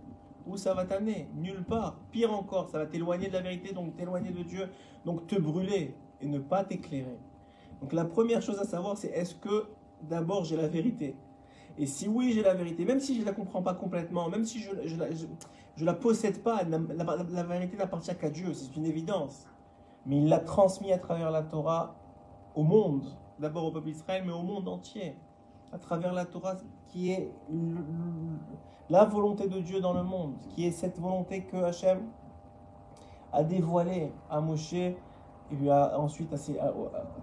où 0.46 0.58
ça 0.58 0.74
va 0.74 0.86
t'amener 0.86 1.28
Nulle 1.36 1.64
part. 1.64 1.98
Pire 2.12 2.34
encore, 2.34 2.70
ça 2.70 2.80
va 2.80 2.86
t'éloigner 2.86 3.28
de 3.28 3.34
la 3.34 3.42
vérité, 3.42 3.74
donc 3.74 3.96
t'éloigner 3.96 4.32
de 4.32 4.44
Dieu, 4.44 4.70
donc 5.06 5.28
te 5.28 5.36
brûler 5.40 5.96
et 6.22 6.28
ne 6.28 6.40
pas 6.40 6.64
t'éclairer. 6.64 7.18
Donc 7.82 7.94
la 7.94 8.06
première 8.06 8.42
chose 8.42 8.60
à 8.60 8.66
savoir, 8.66 8.98
c'est 8.98 9.10
est-ce 9.10 9.36
que 9.36 9.66
d'abord 10.02 10.46
j'ai 10.46 10.58
la 10.58 10.68
vérité? 10.68 11.16
Et 11.78 11.86
si 11.86 12.08
oui, 12.08 12.32
j'ai 12.34 12.42
la 12.42 12.54
vérité, 12.54 12.86
même 12.86 13.00
si 13.00 13.16
je 13.16 13.22
ne 13.22 13.26
la 13.26 13.34
comprends 13.34 13.62
pas 13.62 13.74
complètement, 13.74 14.30
même 14.30 14.46
si 14.46 14.60
je 14.60 14.72
ne 14.72 14.88
je, 14.88 14.96
je, 15.76 15.86
la 15.86 15.94
possède 15.94 16.42
pas, 16.42 16.64
la, 16.64 16.80
la 16.80 17.44
vérité 17.44 17.76
n'appartient 17.76 18.16
qu'à 18.16 18.30
Dieu, 18.30 18.54
c'est 18.54 18.76
une 18.78 18.86
évidence. 18.86 19.46
Mais 20.06 20.18
il 20.18 20.30
l'a 20.30 20.40
transmis 20.40 20.94
à 20.94 21.00
travers 21.00 21.32
la 21.32 21.42
Torah 21.42 21.96
au 22.54 22.64
monde, 22.64 23.06
d'abord 23.40 23.66
au 23.66 23.72
peuple 23.72 23.88
d'Israël, 23.88 24.24
mais 24.26 24.32
au 24.32 24.44
monde 24.44 24.70
entier, 24.70 25.18
à 25.74 25.78
travers 25.78 26.14
la 26.14 26.26
Torah 26.26 26.56
qui 26.88 27.12
est 27.12 27.32
la 28.90 29.06
volonté 29.06 29.48
de 29.48 29.60
Dieu 29.60 29.82
dans 29.82 29.94
le 29.94 30.04
monde, 30.04 30.36
qui 30.50 30.66
est 30.66 30.72
cette 30.72 31.00
volonté 31.00 31.44
que 31.44 31.58
Hachem 31.58 32.04
a 33.34 33.44
dévoilée 33.44 34.12
à 34.30 34.40
Moshe, 34.42 34.74
et 34.74 34.96
puis 35.56 35.72
ensuite 35.72 36.34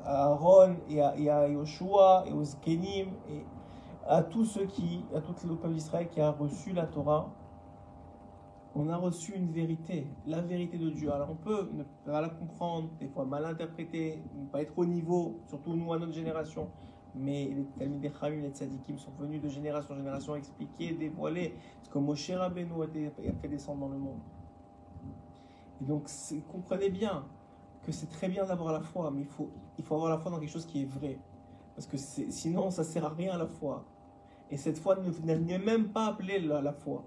à, 0.04 0.24
Aaron 0.26 0.76
et 0.88 1.00
à, 1.00 1.16
et 1.16 1.24
et 1.24 1.56
aux 1.56 2.44
Kenim, 2.60 3.08
et 3.30 3.44
à 4.06 4.22
tous 4.22 4.44
ceux 4.44 4.66
qui, 4.66 5.04
à 5.14 5.20
tout 5.20 5.34
le 5.46 5.54
peuple 5.54 5.74
d'Israël 5.74 6.08
qui 6.08 6.20
a 6.20 6.30
reçu 6.30 6.72
la 6.72 6.86
Torah 6.86 7.28
on 8.74 8.88
a 8.88 8.96
reçu 8.96 9.34
une 9.34 9.50
vérité, 9.50 10.06
la 10.26 10.40
vérité 10.40 10.78
de 10.78 10.90
Dieu. 10.90 11.12
Alors 11.12 11.30
on 11.30 11.34
peut 11.34 11.68
ne 11.72 11.82
pas 12.04 12.20
la 12.20 12.30
comprendre, 12.30 12.88
des 13.00 13.08
fois 13.08 13.24
mal 13.24 13.44
interpréter, 13.44 14.22
ne 14.34 14.46
pas 14.46 14.62
être 14.62 14.72
au 14.76 14.84
niveau, 14.84 15.40
surtout 15.48 15.74
nous 15.74 15.92
à 15.92 15.98
notre 15.98 16.12
génération. 16.12 16.68
Mais 17.14 17.44
les 17.54 17.64
Talmud 17.78 18.12
Khamim, 18.18 18.42
les 18.42 18.50
Tzadikim 18.50 18.98
sont 18.98 19.10
venus 19.18 19.42
de 19.42 19.48
génération 19.48 19.94
en 19.94 19.98
génération 19.98 20.34
expliquer, 20.34 20.92
dévoiler 20.92 21.54
ce 21.82 21.90
que 21.90 21.98
Moshe 21.98 22.30
Rabbeinu 22.30 22.72
a 22.82 23.32
fait 23.40 23.48
descendre 23.48 23.80
dans 23.80 23.88
le 23.88 23.98
monde. 23.98 24.20
Et 25.80 25.84
donc 25.84 26.08
comprenez 26.50 26.88
bien 26.88 27.24
que 27.82 27.92
c'est 27.92 28.08
très 28.08 28.28
bien 28.28 28.46
d'avoir 28.46 28.72
la 28.72 28.80
foi, 28.80 29.10
mais 29.10 29.22
il 29.22 29.26
faut, 29.26 29.50
il 29.76 29.84
faut 29.84 29.96
avoir 29.96 30.10
la 30.10 30.18
foi 30.18 30.30
dans 30.30 30.38
quelque 30.38 30.52
chose 30.52 30.66
qui 30.66 30.82
est 30.82 30.86
vrai. 30.86 31.18
Parce 31.74 31.86
que 31.86 31.96
sinon 31.96 32.70
ça 32.70 32.82
ne 32.82 32.86
sert 32.86 33.04
à 33.04 33.10
rien 33.10 33.36
la 33.36 33.46
foi. 33.46 33.84
Et 34.50 34.56
cette 34.56 34.78
foi 34.78 34.96
n'est 35.24 35.58
même 35.58 35.88
pas 35.88 36.06
appelée 36.06 36.38
la 36.38 36.72
foi. 36.72 37.04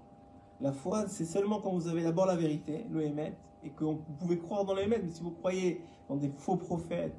La 0.62 0.72
foi, 0.72 1.08
c'est 1.08 1.26
seulement 1.26 1.60
quand 1.60 1.72
vous 1.72 1.88
avez 1.88 2.04
d'abord 2.04 2.26
la 2.26 2.36
vérité, 2.36 2.86
le 2.89 3.04
Hémet, 3.04 3.36
et 3.63 3.72
que 3.72 3.84
vous 3.84 3.98
pouvez 4.20 4.38
croire 4.38 4.65
dans 4.65 4.74
le 4.74 4.84
Hémet, 4.84 5.00
mais 5.04 5.10
si 5.10 5.22
vous 5.22 5.32
croyez 5.32 5.82
dans 6.08 6.15
des 6.15 6.30
faux 6.30 6.56
prophètes, 6.56 7.15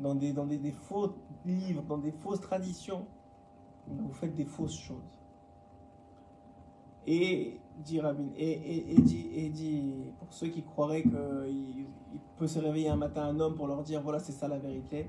dans 0.00 0.14
des, 0.14 0.32
dans 0.32 0.46
des, 0.46 0.72
faux 0.72 1.14
livres, 1.44 1.82
dans 1.82 1.98
des 1.98 2.12
fausses 2.12 2.40
traditions, 2.40 3.06
vous 3.86 4.12
faites 4.12 4.34
des 4.34 4.44
fausses 4.44 4.78
choses. 4.78 5.10
Et 7.06 7.58
dit 7.78 8.00
Rabin, 8.00 8.28
et, 8.36 8.92
et, 8.92 9.00
dit, 9.00 9.30
et 9.34 9.48
dit, 9.48 9.94
pour 10.18 10.32
ceux 10.32 10.48
qui 10.48 10.62
croiraient 10.62 11.02
qu'il 11.02 11.12
il 11.12 11.86
peut 12.38 12.46
se 12.46 12.58
réveiller 12.58 12.88
un 12.88 12.96
matin 12.96 13.24
un 13.24 13.40
homme 13.40 13.54
pour 13.54 13.66
leur 13.66 13.82
dire 13.82 14.02
voilà 14.02 14.18
c'est 14.18 14.32
ça 14.32 14.48
la 14.48 14.58
vérité, 14.58 15.08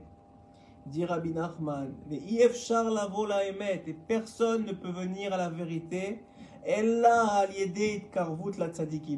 dit 0.86 1.06
Rabbi 1.06 1.34
Nachman, 1.34 1.94
et 2.12 3.94
personne 4.08 4.66
ne 4.66 4.74
peut 4.74 4.92
venir 4.92 5.34
à 5.34 5.38
la 5.38 5.50
vérité 5.50 6.24
karvut 8.14 8.58
la. 8.58 8.70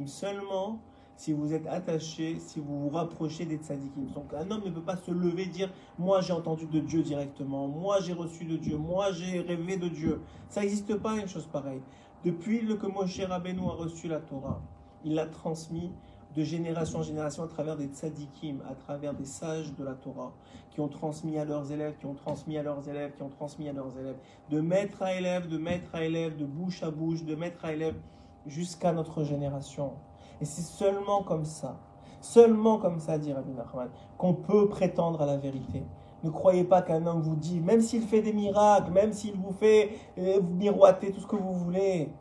Seulement 0.07 0.79
si 1.15 1.33
vous 1.33 1.53
êtes 1.53 1.67
attaché, 1.67 2.37
si 2.39 2.59
vous 2.59 2.81
vous 2.81 2.89
rapprochez 2.89 3.45
des 3.45 3.57
tzadikim. 3.57 4.07
Donc 4.13 4.33
un 4.33 4.49
homme 4.49 4.63
ne 4.65 4.71
peut 4.71 4.81
pas 4.81 4.97
se 4.97 5.11
lever 5.11 5.43
et 5.43 5.47
dire 5.47 5.71
Moi 5.97 6.21
j'ai 6.21 6.33
entendu 6.33 6.65
de 6.65 6.79
Dieu 6.79 7.03
directement, 7.03 7.67
moi 7.67 7.99
j'ai 8.01 8.13
reçu 8.13 8.45
de 8.45 8.57
Dieu, 8.57 8.77
moi 8.77 9.11
j'ai 9.11 9.39
rêvé 9.41 9.77
de 9.77 9.87
Dieu. 9.87 10.21
Ça 10.49 10.61
n'existe 10.61 10.95
pas 10.95 11.17
une 11.17 11.27
chose 11.27 11.47
pareille. 11.47 11.81
Depuis 12.25 12.61
le 12.61 12.75
que 12.75 12.87
Moshe 12.87 13.19
Rabbeinu 13.19 13.61
a 13.67 13.73
reçu 13.73 14.07
la 14.07 14.19
Torah, 14.19 14.61
il 15.03 15.15
l'a 15.15 15.25
transmis 15.25 15.91
de 16.35 16.43
génération 16.43 16.99
en 16.99 17.03
génération 17.03 17.43
à 17.43 17.47
travers 17.47 17.77
des 17.77 17.87
tzadikim, 17.87 18.61
à 18.69 18.73
travers 18.73 19.13
des 19.13 19.25
sages 19.25 19.73
de 19.75 19.83
la 19.83 19.93
Torah, 19.93 20.31
qui 20.71 20.79
ont 20.79 20.87
transmis 20.87 21.37
à 21.37 21.45
leurs 21.45 21.71
élèves, 21.71 21.95
qui 21.99 22.05
ont 22.05 22.15
transmis 22.15 22.57
à 22.57 22.63
leurs 22.63 22.87
élèves, 22.89 23.13
qui 23.15 23.21
ont 23.21 23.29
transmis 23.29 23.69
à 23.69 23.73
leurs 23.73 23.97
élèves, 23.99 24.15
de 24.49 24.59
maître 24.59 25.03
à 25.03 25.13
élève, 25.13 25.47
de 25.47 25.57
maître 25.57 25.93
à 25.93 26.03
élève, 26.03 26.35
de 26.35 26.45
bouche 26.45 26.81
à 26.81 26.89
bouche, 26.89 27.23
de 27.23 27.35
maître 27.35 27.63
à 27.65 27.73
élève, 27.73 27.95
jusqu'à 28.47 28.91
notre 28.91 29.23
génération. 29.23 29.93
Et 30.43 30.45
c'est 30.45 30.61
seulement 30.61 31.23
comme 31.23 31.45
ça, 31.45 31.77
seulement 32.19 32.77
comme 32.77 32.99
ça, 32.99 33.17
dit 33.17 33.31
Rabbi 33.31 33.53
Nachman, 33.53 33.87
qu'on 34.17 34.33
peut 34.33 34.67
prétendre 34.67 35.21
à 35.21 35.25
la 35.25 35.37
vérité. 35.37 35.85
Ne 36.21 36.31
croyez 36.31 36.65
pas 36.65 36.81
qu'un 36.81 37.05
homme 37.07 37.21
vous 37.21 37.37
dit, 37.37 37.61
même 37.61 37.79
s'il 37.79 38.01
fait 38.01 38.21
des 38.21 38.33
miracles, 38.33 38.91
même 38.91 39.13
s'il 39.13 39.37
vous 39.37 39.53
fait 39.53 39.91
euh, 40.17 40.41
miroiter 40.41 41.13
tout 41.13 41.21
ce 41.21 41.27
que 41.27 41.37
vous 41.37 41.53
voulez, 41.53 42.11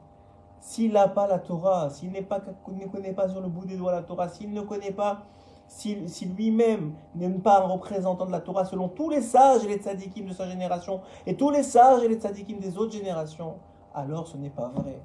s'il 0.61 0.93
n'a 0.93 1.09
pas 1.09 1.27
la 1.27 1.41
Torah, 1.41 1.91
s'il 1.91 2.13
n'est 2.13 2.23
pas, 2.23 2.39
ne 2.69 2.87
connaît 2.87 3.13
pas 3.13 3.29
sur 3.29 3.41
le 3.41 3.49
bout 3.49 3.65
des 3.65 3.77
doigts 3.77 3.91
la 3.91 4.03
Torah, 4.03 4.29
s'il 4.29 4.53
ne 4.53 4.61
connaît 4.61 4.93
pas, 4.93 5.23
s'il 5.67 6.07
lui-même 6.37 6.93
n'est 7.17 7.29
pas 7.29 7.59
un 7.59 7.67
représentant 7.67 8.27
de 8.27 8.31
la 8.31 8.41
Torah 8.41 8.67
selon 8.67 8.87
tous 8.87 9.11
les 9.11 9.21
sages 9.21 9.65
et 9.65 9.69
les 9.69 9.79
tzadikim 9.79 10.27
de 10.29 10.33
sa 10.33 10.49
génération 10.49 11.01
et 11.27 11.37
tous 11.37 11.51
les 11.51 11.65
sages 11.65 12.05
et 12.05 12.09
les 12.09 12.21
tzadikim 12.21 12.61
des 12.61 12.79
autres 12.79 12.93
générations, 12.93 13.57
alors 13.93 14.29
ce 14.29 14.37
n'est 14.37 14.51
pas 14.51 14.69
vrai. 14.69 15.03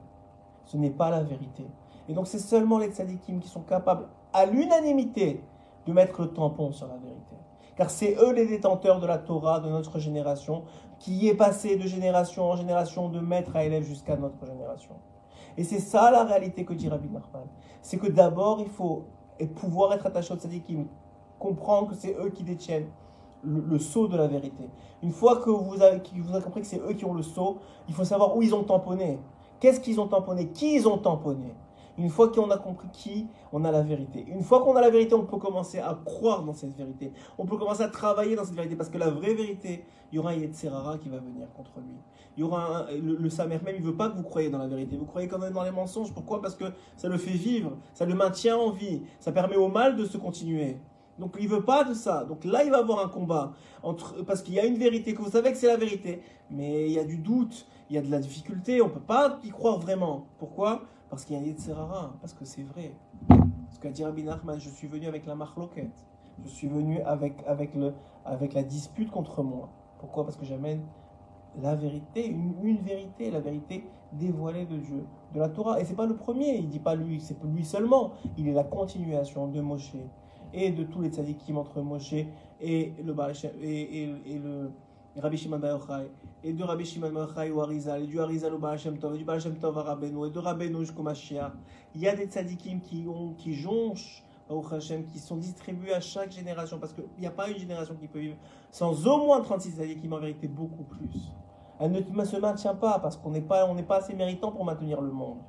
Ce 0.67 0.77
n'est 0.77 0.91
pas 0.91 1.09
la 1.09 1.23
vérité. 1.23 1.65
Et 2.07 2.13
donc 2.13 2.27
c'est 2.27 2.39
seulement 2.39 2.77
les 2.77 2.87
tzadikim 2.87 3.39
qui 3.39 3.49
sont 3.49 3.61
capables, 3.61 4.07
à 4.33 4.45
l'unanimité, 4.45 5.43
de 5.85 5.93
mettre 5.93 6.21
le 6.21 6.27
tampon 6.33 6.71
sur 6.71 6.87
la 6.87 6.97
vérité 6.97 7.37
car 7.77 7.91
c'est 7.91 8.15
eux 8.19 8.33
les 8.33 8.47
détenteurs 8.47 8.99
de 8.99 9.05
la 9.05 9.19
Torah 9.19 9.59
de 9.59 9.69
notre 9.69 9.99
génération, 9.99 10.63
qui 10.99 11.27
est 11.29 11.35
passé 11.35 11.77
de 11.77 11.87
génération 11.87 12.49
en 12.49 12.55
génération, 12.55 13.07
de 13.07 13.19
maître 13.19 13.55
à 13.55 13.63
élève 13.63 13.83
jusqu'à 13.83 14.17
notre 14.17 14.43
génération. 14.45 14.95
Et 15.57 15.63
c'est 15.63 15.79
ça 15.79 16.09
la 16.11 16.23
réalité 16.23 16.65
que 16.65 16.73
dit 16.73 16.89
Rabbi 16.89 17.07
Nachman. 17.09 17.43
C'est 17.83 17.97
que 17.97 18.07
d'abord, 18.07 18.59
il 18.59 18.69
faut 18.69 19.05
pouvoir 19.55 19.93
être 19.93 20.07
attaché 20.07 20.33
au 20.33 20.37
tzadikim, 20.37 20.87
comprendre 21.37 21.89
que 21.89 21.95
c'est 21.95 22.15
eux 22.19 22.29
qui 22.29 22.43
détiennent 22.43 22.89
le, 23.43 23.77
sceau 23.77 24.07
de 24.07 24.17
la 24.17 24.27
vérité. 24.27 24.69
Une 25.03 25.11
fois 25.11 25.37
que 25.37 25.51
vous 25.51 25.79
avez, 25.81 26.01
vous 26.15 26.33
avez 26.33 26.43
compris 26.43 26.61
que 26.61 26.67
c'est 26.67 26.81
eux 26.81 26.93
qui 26.93 27.05
ont 27.05 27.13
le 27.13 27.21
sceau, 27.21 27.59
il 27.87 27.93
faut 27.93 28.03
savoir 28.03 28.35
où 28.35 28.41
ils 28.41 28.55
ont 28.55 28.63
tamponné. 28.63 29.19
Qu'est-ce 29.59 29.79
qu'ils 29.79 30.01
ont 30.01 30.07
tamponné? 30.07 30.47
Qui 30.47 30.75
ils 30.75 30.87
ont 30.87 30.97
tamponné? 30.97 31.53
Une 31.97 32.09
fois 32.09 32.29
qu'on 32.29 32.49
a 32.51 32.57
compris 32.57 32.89
qui, 32.91 33.27
on 33.51 33.65
a 33.65 33.71
la 33.71 33.81
vérité. 33.81 34.25
Une 34.27 34.43
fois 34.43 34.61
qu'on 34.63 34.75
a 34.75 34.81
la 34.81 34.89
vérité, 34.89 35.15
on 35.15 35.25
peut 35.25 35.37
commencer 35.37 35.79
à 35.79 35.97
croire 36.05 36.43
dans 36.43 36.53
cette 36.53 36.75
vérité. 36.75 37.11
On 37.37 37.45
peut 37.45 37.57
commencer 37.57 37.81
à 37.83 37.87
travailler 37.87 38.35
dans 38.35 38.45
cette 38.45 38.55
vérité. 38.55 38.75
Parce 38.75 38.89
que 38.89 38.97
la 38.97 39.09
vraie 39.09 39.33
vérité, 39.33 39.83
il 40.11 40.15
y 40.15 40.19
aura 40.19 40.31
un 40.31 40.35
Yetzerara 40.35 40.97
qui 40.99 41.09
va 41.09 41.17
venir 41.17 41.47
contre 41.55 41.79
lui. 41.79 41.95
Il 42.35 42.41
y 42.41 42.43
aura 42.43 42.85
le, 42.91 43.15
le, 43.15 43.29
Samer 43.29 43.59
même, 43.65 43.75
il 43.77 43.81
ne 43.81 43.87
veut 43.87 43.95
pas 43.95 44.09
que 44.09 44.15
vous 44.15 44.23
croyez 44.23 44.49
dans 44.49 44.59
la 44.59 44.67
vérité. 44.67 44.95
Vous 44.95 45.05
croyez 45.05 45.27
quand 45.27 45.39
même 45.39 45.53
dans 45.53 45.63
les 45.63 45.71
mensonges. 45.71 46.13
Pourquoi? 46.13 46.41
Parce 46.41 46.55
que 46.55 46.65
ça 46.95 47.07
le 47.07 47.17
fait 47.17 47.31
vivre, 47.31 47.77
ça 47.93 48.05
le 48.05 48.13
maintient 48.13 48.57
en 48.57 48.69
vie, 48.69 49.01
ça 49.19 49.31
permet 49.31 49.55
au 49.55 49.67
mal 49.67 49.95
de 49.95 50.05
se 50.05 50.17
continuer. 50.17 50.77
Donc 51.17 51.35
il 51.39 51.47
veut 51.47 51.63
pas 51.63 51.83
de 51.83 51.95
ça. 51.95 52.25
Donc 52.25 52.45
là, 52.45 52.63
il 52.63 52.69
va 52.69 52.77
avoir 52.77 53.03
un 53.03 53.09
combat 53.09 53.53
entre 53.81 54.23
parce 54.23 54.43
qu'il 54.43 54.53
y 54.53 54.59
a 54.59 54.65
une 54.65 54.77
vérité 54.77 55.15
que 55.15 55.21
vous 55.21 55.31
savez 55.31 55.51
que 55.51 55.57
c'est 55.57 55.67
la 55.67 55.77
vérité, 55.77 56.21
mais 56.51 56.85
il 56.85 56.91
y 56.91 56.99
a 56.99 57.03
du 57.03 57.17
doute, 57.17 57.65
il 57.89 57.95
y 57.95 57.99
a 57.99 58.01
de 58.01 58.11
la 58.11 58.19
difficulté. 58.19 58.81
On 58.81 58.89
peut 58.89 58.99
pas 58.99 59.39
y 59.43 59.49
croire 59.49 59.79
vraiment. 59.79 60.27
Pourquoi? 60.37 60.83
Parce 61.09 61.25
qu'il 61.25 61.35
y 61.35 61.39
a 61.39 61.41
un 61.41 61.45
Yetzerara, 61.45 62.15
parce 62.21 62.33
que 62.33 62.45
c'est 62.45 62.63
vrai. 62.63 62.93
Parce 63.27 63.79
qu'a 63.79 63.89
dit 63.89 64.03
Rabbi 64.03 64.23
Nachman, 64.23 64.59
je 64.59 64.69
suis 64.69 64.87
venu 64.87 65.07
avec 65.07 65.25
la 65.25 65.35
marloquette. 65.35 66.05
Je 66.43 66.49
suis 66.49 66.67
venu 66.67 67.01
avec, 67.01 67.43
avec, 67.47 67.73
le, 67.75 67.93
avec 68.25 68.53
la 68.53 68.63
dispute 68.63 69.09
contre 69.09 69.43
moi. 69.43 69.69
Pourquoi? 69.99 70.23
Parce 70.23 70.37
que 70.37 70.45
j'amène 70.45 70.81
la 71.61 71.75
vérité, 71.75 72.27
une, 72.27 72.77
vérité, 72.77 73.31
la 73.31 73.39
vérité 73.39 73.83
dévoilée 74.13 74.65
de 74.65 74.77
Dieu, 74.77 75.05
de 75.33 75.39
la 75.39 75.49
Torah. 75.49 75.79
Et 75.79 75.85
c'est 75.85 75.95
pas 75.95 76.05
le 76.05 76.15
premier, 76.15 76.57
il 76.57 76.69
dit 76.69 76.79
pas 76.79 76.95
lui, 76.95 77.19
c'est 77.19 77.41
lui 77.43 77.65
seulement. 77.65 78.11
Il 78.37 78.47
est 78.47 78.53
la 78.53 78.63
continuation 78.63 79.47
de 79.47 79.59
Moshe 79.61 79.95
et 80.53 80.71
de 80.71 80.83
tous 80.83 81.01
les 81.01 81.09
tzadikim 81.09 81.57
entre 81.57 81.81
Moshe 81.81 82.13
et 82.13 82.93
le, 83.03 83.15
et 83.63 84.39
le 84.39 84.71
Rabbi 85.19 85.37
Shimon 85.37 85.59
Bar 85.59 85.71
Yochai, 85.71 86.11
et 86.43 86.53
de 86.53 86.63
Rabbi 86.63 86.85
Shimon 86.85 87.11
Bar 87.11 87.29
Yochai 87.29 87.51
au 87.51 87.61
Arizal, 87.61 88.03
et 88.03 88.07
du 88.07 88.19
Arizal 88.19 88.53
au 88.53 88.59
Baal 88.59 88.77
Shem 88.77 88.97
Tov, 88.97 89.15
et 89.15 89.17
du 89.17 89.25
Baal 89.25 89.41
Shem 89.41 89.57
Tov 89.57 89.77
à 89.77 89.83
Rabbeinu, 89.83 90.27
et 90.27 90.29
de 90.29 90.39
Rabbeinu 90.39 90.79
jusqu'au 90.79 91.03
Mashiach. 91.03 91.53
Il 91.95 92.01
y 92.01 92.07
a 92.07 92.15
des 92.15 92.25
tzadikim 92.25 92.81
qui, 92.81 93.05
ont, 93.07 93.33
qui 93.33 93.53
jonchent 93.53 94.23
qui 95.11 95.19
sont 95.19 95.35
distribués 95.35 95.93
à 95.93 95.99
chaque 95.99 96.31
génération, 96.31 96.79
parce 96.79 96.93
qu'il 96.93 97.03
n'y 97.19 97.27
a 97.27 97.31
pas 97.31 97.49
une 97.49 97.57
génération 97.57 97.95
qui 97.95 98.07
peut 98.07 98.19
vivre 98.19 98.37
sans 98.71 99.05
au 99.07 99.25
moins 99.25 99.41
36 99.41 99.71
tzadikim, 99.71 100.13
en 100.13 100.19
vérité 100.19 100.47
beaucoup 100.47 100.83
plus. 100.83 101.31
Elle 101.79 101.91
ne 101.91 102.25
se 102.25 102.37
maintient 102.37 102.75
pas, 102.75 102.99
parce 102.99 103.17
qu'on 103.17 103.31
n'est 103.31 103.41
pas, 103.41 103.67
pas 103.87 103.97
assez 103.97 104.13
méritant 104.13 104.51
pour 104.51 104.63
maintenir 104.65 105.01
le 105.01 105.11
monde. 105.11 105.39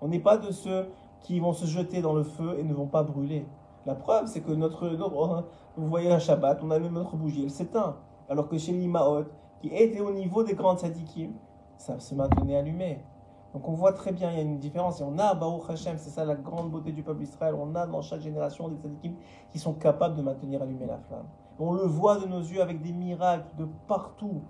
On 0.00 0.08
n'est 0.08 0.20
pas 0.20 0.38
de 0.38 0.50
ceux 0.50 0.86
qui 1.20 1.40
vont 1.40 1.52
se 1.52 1.66
jeter 1.66 2.00
dans 2.00 2.14
le 2.14 2.22
feu 2.22 2.56
et 2.58 2.62
ne 2.62 2.72
vont 2.72 2.86
pas 2.86 3.02
brûler. 3.02 3.46
La 3.86 3.94
preuve, 3.94 4.26
c'est 4.26 4.40
que 4.40 4.52
notre, 4.52 4.88
notre, 4.88 5.44
vous 5.76 5.86
voyez 5.86 6.10
un 6.10 6.18
Shabbat, 6.18 6.60
on 6.62 6.70
allume 6.70 6.92
notre 6.92 7.16
bougie, 7.16 7.42
elle 7.42 7.50
s'éteint. 7.50 7.96
Alors 8.28 8.48
que 8.48 8.58
chez 8.58 8.72
l'Imaot, 8.72 9.24
qui 9.60 9.68
était 9.68 10.00
au 10.00 10.12
niveau 10.12 10.42
des 10.42 10.54
grandes 10.54 10.78
sadikim, 10.78 11.32
ça 11.76 11.98
se 11.98 12.14
maintenait 12.14 12.56
allumé. 12.56 13.00
Donc 13.54 13.66
on 13.66 13.72
voit 13.72 13.92
très 13.92 14.12
bien, 14.12 14.30
il 14.30 14.36
y 14.36 14.40
a 14.40 14.42
une 14.42 14.58
différence. 14.58 15.00
Et 15.00 15.04
on 15.04 15.18
a, 15.18 15.34
Baruch 15.34 15.70
Hashem, 15.70 15.96
c'est 15.96 16.10
ça 16.10 16.24
la 16.24 16.34
grande 16.34 16.70
beauté 16.70 16.92
du 16.92 17.02
peuple 17.02 17.22
Israël, 17.22 17.54
on 17.58 17.74
a 17.74 17.86
dans 17.86 18.02
chaque 18.02 18.20
génération 18.20 18.68
des 18.68 18.76
sadikim 18.76 19.14
qui 19.50 19.58
sont 19.58 19.72
capables 19.72 20.16
de 20.16 20.22
maintenir 20.22 20.62
allumée 20.62 20.86
la 20.86 20.98
flamme. 20.98 21.26
On 21.58 21.72
le 21.72 21.82
voit 21.82 22.18
de 22.18 22.26
nos 22.26 22.40
yeux 22.40 22.60
avec 22.60 22.82
des 22.82 22.92
miracles 22.92 23.56
de 23.56 23.66
partout 23.86 24.42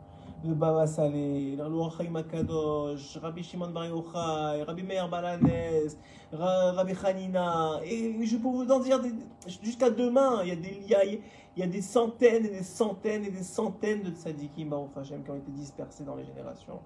de 0.45 0.55
Baba 0.55 0.87
Saleh, 0.87 1.57
le 1.57 2.11
Makadosh, 2.11 3.17
Rabbi 3.17 3.43
Shimon 3.43 3.71
Bar 3.71 3.87
Yochai, 3.87 4.63
Rabbi 4.63 4.83
Meir 4.85 5.09
Balanes, 5.09 5.97
Rabbi 6.33 6.93
Hanina, 7.05 7.81
et 7.85 8.15
je 8.25 8.37
peux 8.37 8.49
vous 8.49 8.71
en 8.71 8.79
dire 8.79 9.01
jusqu'à 9.63 9.91
demain, 9.91 10.43
il 10.45 10.49
y, 10.49 10.53
a 10.53 10.57
des, 10.57 10.81
il, 10.85 11.21
y 11.57 11.63
a, 11.63 11.67
des 11.67 11.83
centaines 11.83 12.47
et 12.47 12.51
des 12.51 12.63
centaines 12.63 13.25
et 13.25 13.31
des 13.31 13.43
centaines 13.43 14.03
de 14.03 14.11
tzadikim 14.11 14.69
Baruch 14.69 14.97
Hashem 14.97 15.25
qui 15.25 15.31
ont 15.31 15.37
été 15.37 15.51
dispersés 15.51 16.05
dans 16.05 16.15
les 16.15 16.25
générations. 16.25 16.79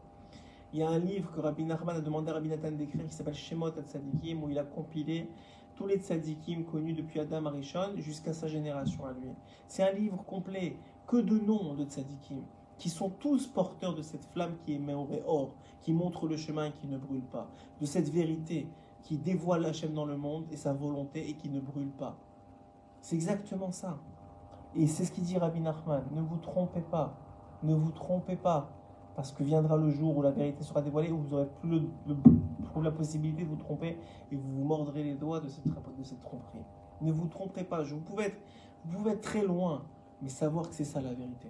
Il 0.72 0.80
y 0.80 0.82
a 0.82 0.88
un 0.88 0.98
livre 0.98 1.30
que 1.34 1.40
Rabbi 1.40 1.64
Nachman 1.64 1.96
a 1.96 2.00
demandé 2.00 2.30
à 2.30 2.34
Rabbi 2.34 2.48
Nathan 2.48 2.72
d'écrire 2.72 3.06
qui 3.06 3.12
s'appelle 3.12 3.34
Shemot 3.34 3.72
Tzadikim, 3.72 4.42
où 4.42 4.48
il 4.48 4.58
a 4.58 4.64
compilé 4.64 5.28
tous 5.76 5.86
les 5.86 5.98
tzadikim 5.98 6.64
connus 6.64 6.94
depuis 6.94 7.20
Adam 7.20 7.44
Arishon 7.44 7.96
jusqu'à 7.96 8.32
sa 8.32 8.46
génération 8.46 9.04
à 9.04 9.12
lui. 9.12 9.28
C'est 9.68 9.82
un 9.82 9.92
livre 9.92 10.24
complet, 10.24 10.76
que 11.06 11.18
de 11.18 11.38
noms 11.38 11.74
de 11.74 11.84
tzadikim 11.84 12.42
qui 12.82 12.90
sont 12.90 13.10
tous 13.10 13.46
porteurs 13.46 13.94
de 13.94 14.02
cette 14.02 14.24
flamme 14.24 14.56
qui 14.66 14.72
est 14.72 15.24
or, 15.24 15.54
qui 15.82 15.92
montre 15.92 16.26
le 16.26 16.36
chemin 16.36 16.64
et 16.64 16.72
qui 16.72 16.88
ne 16.88 16.98
brûle 16.98 17.22
pas, 17.22 17.48
de 17.80 17.86
cette 17.86 18.08
vérité 18.08 18.66
qui 19.04 19.18
dévoile 19.18 19.64
Hachem 19.66 19.94
dans 19.94 20.04
le 20.04 20.16
monde 20.16 20.46
et 20.50 20.56
sa 20.56 20.72
volonté 20.72 21.30
et 21.30 21.34
qui 21.34 21.48
ne 21.48 21.60
brûle 21.60 21.92
pas. 21.92 22.16
C'est 23.00 23.14
exactement 23.14 23.70
ça. 23.70 24.00
Et 24.74 24.88
c'est 24.88 25.04
ce 25.04 25.12
qu'il 25.12 25.22
dit 25.22 25.38
Rabbi 25.38 25.60
Nachman, 25.60 26.02
ne 26.10 26.22
vous 26.22 26.38
trompez 26.38 26.80
pas, 26.80 27.16
ne 27.62 27.72
vous 27.72 27.92
trompez 27.92 28.34
pas, 28.34 28.72
parce 29.14 29.30
que 29.30 29.44
viendra 29.44 29.76
le 29.76 29.90
jour 29.90 30.16
où 30.16 30.22
la 30.22 30.32
vérité 30.32 30.64
sera 30.64 30.82
dévoilée, 30.82 31.12
où 31.12 31.18
vous 31.18 31.34
aurez 31.34 31.48
plus, 31.60 31.82
la 32.82 32.90
possibilité 32.90 33.44
de 33.44 33.48
vous 33.48 33.54
tromper 33.54 33.96
et 34.32 34.34
vous 34.34 34.56
vous 34.56 34.64
mordrez 34.64 35.04
les 35.04 35.14
doigts 35.14 35.38
de 35.38 35.46
cette, 35.46 35.66
de 35.66 36.02
cette 36.02 36.20
tromperie. 36.20 36.64
Ne 37.00 37.12
vous 37.12 37.28
trompez 37.28 37.62
pas, 37.62 37.84
vous 37.84 38.00
pouvez, 38.00 38.24
être, 38.24 38.40
vous 38.86 38.98
pouvez 38.98 39.12
être 39.12 39.20
très 39.20 39.44
loin, 39.46 39.84
mais 40.20 40.28
savoir 40.28 40.68
que 40.68 40.74
c'est 40.74 40.84
ça 40.84 41.00
la 41.00 41.14
vérité. 41.14 41.48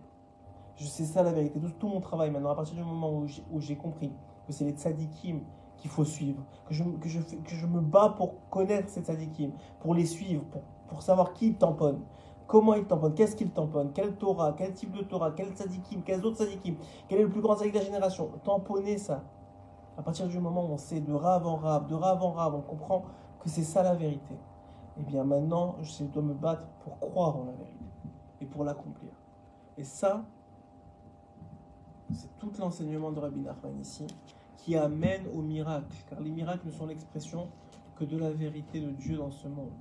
Sais 0.76 1.04
ça 1.04 1.22
la 1.22 1.32
vérité. 1.32 1.60
Tout, 1.60 1.70
tout, 1.78 1.88
mon 1.88 2.00
travail 2.00 2.30
maintenant, 2.30 2.50
à 2.50 2.54
partir 2.54 2.74
du 2.74 2.82
moment 2.82 3.22
où 3.50 3.60
j'ai 3.60 3.76
compris 3.76 4.12
que 4.46 4.52
c'est 4.52 4.64
les 4.64 4.72
tzadikim 4.72 5.40
qu'il 5.76 5.90
faut 5.90 6.04
suivre, 6.04 6.42
que 6.66 6.74
je, 6.74 6.84
que, 6.84 7.08
je, 7.08 7.20
que 7.20 7.54
je 7.54 7.66
me 7.66 7.80
bats 7.80 8.14
pour 8.16 8.48
connaître 8.50 8.88
ces 8.88 9.02
tzadikim, 9.02 9.52
pour 9.80 9.94
les 9.94 10.06
suivre, 10.06 10.44
pour, 10.44 10.62
pour 10.88 11.02
savoir 11.02 11.32
qui 11.32 11.48
ils 11.48 11.56
tamponnent, 11.56 12.02
comment 12.46 12.74
ils 12.74 12.84
tamponnent, 12.84 13.14
qu'est-ce 13.14 13.34
qu'ils 13.34 13.50
tamponnent, 13.50 13.92
quel 13.92 14.14
Torah, 14.16 14.54
quel 14.56 14.74
type 14.74 14.92
de 14.92 15.02
Torah, 15.02 15.32
quel 15.32 15.50
tzadikim, 15.52 16.02
quels 16.02 16.24
autres 16.24 16.38
tzadikim, 16.38 16.76
quel 17.08 17.20
est 17.20 17.22
le 17.24 17.30
plus 17.30 17.40
grand 17.40 17.56
tzadik 17.56 17.72
de 17.72 17.78
la 17.78 17.84
génération. 17.84 18.30
Tamponner 18.44 18.98
ça. 18.98 19.22
À 19.98 20.02
partir 20.02 20.26
du 20.26 20.38
moment 20.38 20.64
où 20.64 20.72
on 20.72 20.78
sait 20.78 21.00
de 21.00 21.12
rave 21.12 21.46
en 21.46 21.56
rave, 21.56 21.86
de 21.86 21.94
rave 21.94 22.22
en 22.22 22.30
rave, 22.30 22.54
on 22.54 22.60
comprend 22.62 23.04
que 23.40 23.48
c'est 23.48 23.64
ça 23.64 23.82
la 23.82 23.94
vérité. 23.94 24.34
Et 24.34 25.00
eh 25.00 25.02
bien 25.02 25.24
maintenant, 25.24 25.76
je 25.82 26.04
dois 26.04 26.22
me 26.22 26.34
battre 26.34 26.64
pour 26.84 26.98
croire 26.98 27.36
en 27.36 27.44
la 27.44 27.52
vérité 27.52 27.84
et 28.40 28.46
pour 28.46 28.64
l'accomplir. 28.64 29.10
Et 29.78 29.84
ça, 29.84 30.22
c'est 32.12 32.38
tout 32.38 32.50
l'enseignement 32.58 33.10
de 33.10 33.20
Rabbi 33.20 33.40
Nachman 33.40 33.78
ici 33.80 34.06
qui 34.58 34.76
amène 34.76 35.26
au 35.34 35.42
miracle, 35.42 35.96
car 36.08 36.20
les 36.20 36.30
miracles 36.30 36.66
ne 36.66 36.72
sont 36.72 36.86
l'expression 36.86 37.48
que 37.96 38.04
de 38.04 38.16
la 38.16 38.30
vérité 38.30 38.80
de 38.80 38.90
Dieu 38.90 39.16
dans 39.16 39.30
ce 39.30 39.48
monde, 39.48 39.72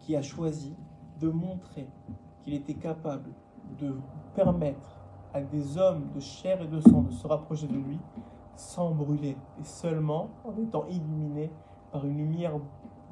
qui 0.00 0.16
a 0.16 0.22
choisi 0.22 0.74
de 1.20 1.28
montrer 1.28 1.88
qu'il 2.42 2.54
était 2.54 2.74
capable 2.74 3.30
de 3.78 3.94
permettre 4.34 5.00
à 5.32 5.40
des 5.40 5.78
hommes 5.78 6.10
de 6.14 6.20
chair 6.20 6.60
et 6.60 6.66
de 6.66 6.80
sang 6.80 7.02
de 7.02 7.12
se 7.12 7.26
rapprocher 7.26 7.66
de 7.66 7.76
lui 7.76 7.98
sans 8.56 8.90
brûler, 8.90 9.36
et 9.60 9.64
seulement 9.64 10.30
en 10.44 10.56
étant 10.60 10.86
illuminés 10.86 11.50
par 11.92 12.04
une 12.04 12.16
lumière 12.16 12.52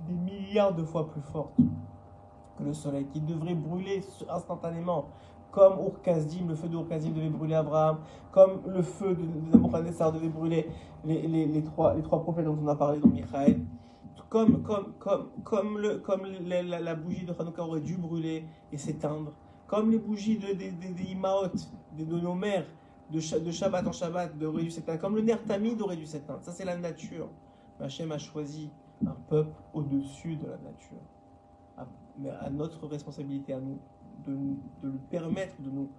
des 0.06 0.14
milliards 0.14 0.74
de 0.74 0.84
fois 0.84 1.08
plus 1.08 1.20
forte 1.20 1.56
que 2.56 2.64
le 2.64 2.72
soleil, 2.72 3.06
qui 3.06 3.20
devrait 3.20 3.54
brûler 3.54 4.04
instantanément 4.28 5.06
comme 5.52 5.78
le 6.48 6.54
feu 6.54 6.68
de 6.68 7.10
devait 7.10 7.28
brûler 7.28 7.54
Abraham, 7.54 7.98
comme 8.32 8.62
le 8.66 8.82
feu 8.82 9.14
de, 9.14 9.52
Nabucodonosor 9.52 10.12
devait 10.12 10.28
brûler 10.28 10.68
les, 11.04 11.62
trois, 11.62 11.94
prophètes 12.22 12.46
dont 12.46 12.58
on 12.60 12.66
a 12.68 12.74
parlé, 12.74 12.98
dans 12.98 13.08
Michael, 13.08 13.60
comme, 14.30 14.62
la, 15.78 16.94
bougie 16.94 17.24
de 17.24 17.34
Hanouka 17.38 17.62
aurait 17.62 17.80
dû 17.80 17.98
brûler 17.98 18.46
et 18.72 18.78
s'éteindre, 18.78 19.32
comme 19.66 19.90
les 19.90 19.98
bougies 19.98 20.38
de, 20.38 20.54
de, 20.54 22.04
de, 22.04 22.20
nos 22.20 22.34
mères, 22.34 22.64
de, 23.10 23.20
Shabbat 23.20 23.86
en 23.86 23.92
Shabbat, 23.92 24.42
aurait 24.42 24.62
dû 24.62 24.70
s'éteindre, 24.70 25.00
comme 25.00 25.16
le 25.16 25.22
Nertamid 25.22 25.80
aurait 25.82 25.96
dû 25.96 26.06
s'éteindre. 26.06 26.40
Ça, 26.42 26.52
c'est 26.52 26.64
la 26.64 26.76
nature. 26.76 27.28
Hachem 27.78 28.10
a 28.12 28.18
choisi 28.18 28.70
un 29.04 29.16
peuple 29.28 29.52
au-dessus 29.74 30.36
de 30.36 30.46
la 30.46 30.56
nature. 30.56 31.02
mais 32.18 32.30
à 32.30 32.48
notre 32.48 32.86
responsabilité, 32.86 33.52
à 33.52 33.60
nous, 33.60 33.78
de, 34.26 34.34
de 34.82 34.88
lui 34.90 34.98
permettre 35.10 35.60
de 35.60 35.70
nous, 35.70 35.90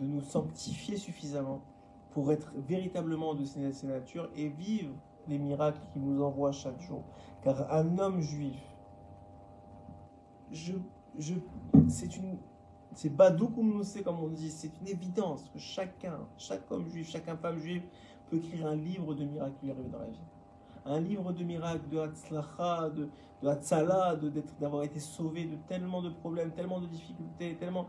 de 0.00 0.06
nous 0.06 0.20
sanctifier 0.20 0.96
suffisamment 0.96 1.62
pour 2.10 2.32
être 2.32 2.52
véritablement 2.56 3.34
de 3.34 3.44
ses 3.44 3.86
natures 3.86 4.28
et 4.34 4.48
vivre 4.48 4.94
les 5.28 5.38
miracles 5.38 5.80
qu'il 5.92 6.02
nous 6.02 6.22
envoie 6.22 6.52
chaque 6.52 6.80
jour. 6.80 7.02
Car 7.42 7.72
un 7.72 7.98
homme 7.98 8.20
juif, 8.20 8.60
je, 10.50 10.72
je, 11.18 11.34
c'est 11.88 12.16
une, 12.16 12.36
c'est 12.94 13.14
comme 14.02 14.20
on 14.20 14.28
dit, 14.28 14.50
c'est 14.50 14.72
une 14.80 14.88
évidence 14.88 15.48
que 15.52 15.58
chacun, 15.58 16.18
chaque 16.36 16.70
homme 16.70 16.88
juif, 16.88 17.08
chaque 17.08 17.26
femme 17.40 17.58
juive 17.58 17.82
peut 18.28 18.36
écrire 18.36 18.66
un 18.66 18.76
livre 18.76 19.14
de 19.14 19.24
miracles 19.24 19.54
qui 19.60 19.66
lui 19.66 19.74
dans 19.90 19.98
la 19.98 20.06
vie. 20.06 20.18
Un 20.86 21.00
livre 21.00 21.32
de 21.32 21.44
miracles, 21.44 21.88
de 21.90 21.98
Hatzlacha, 21.98 22.90
de, 22.90 23.08
de 23.42 23.48
Hatzala, 23.48 24.16
d'avoir 24.60 24.82
été 24.82 25.00
sauvé 25.00 25.46
de 25.46 25.56
tellement 25.66 26.02
de 26.02 26.10
problèmes, 26.10 26.50
tellement 26.50 26.80
de 26.80 26.86
difficultés, 26.86 27.56
tellement. 27.58 27.86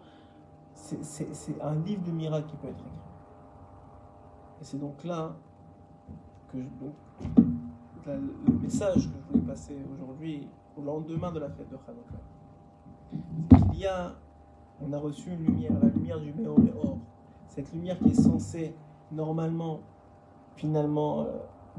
C'est 0.74 1.62
un 1.62 1.76
livre 1.76 2.04
de 2.04 2.12
miracles 2.12 2.48
qui 2.48 2.56
peut 2.58 2.68
être 2.68 2.80
écrit. 2.80 2.92
Et 4.62 4.64
c'est 4.64 4.80
donc 4.80 5.04
là 5.04 5.36
que 6.52 6.58
je, 6.60 8.12
le 8.12 8.54
message 8.62 8.96
que 8.96 9.02
je 9.02 9.28
voulais 9.32 9.46
passer 9.48 9.78
aujourd'hui, 9.94 10.48
au 10.78 10.82
lendemain 10.82 11.32
de 11.32 11.40
la 11.40 11.50
fête 11.50 11.70
de 11.70 11.76
Hanukkah, 11.76 12.22
il 13.74 13.80
y 13.80 13.88
a, 13.88 14.14
on 14.82 14.94
a 14.94 14.98
reçu 14.98 15.32
une 15.32 15.44
lumière, 15.46 15.74
la 15.82 15.90
lumière 15.90 16.20
du 16.20 16.34
Méor 16.34 16.58
et 16.60 16.74
Or. 16.78 16.98
Cette 17.48 17.74
lumière 17.74 18.00
qui 18.00 18.10
est 18.10 18.22
censée 18.22 18.74
normalement, 19.12 19.82
finalement, 20.56 21.22
euh, 21.22 21.26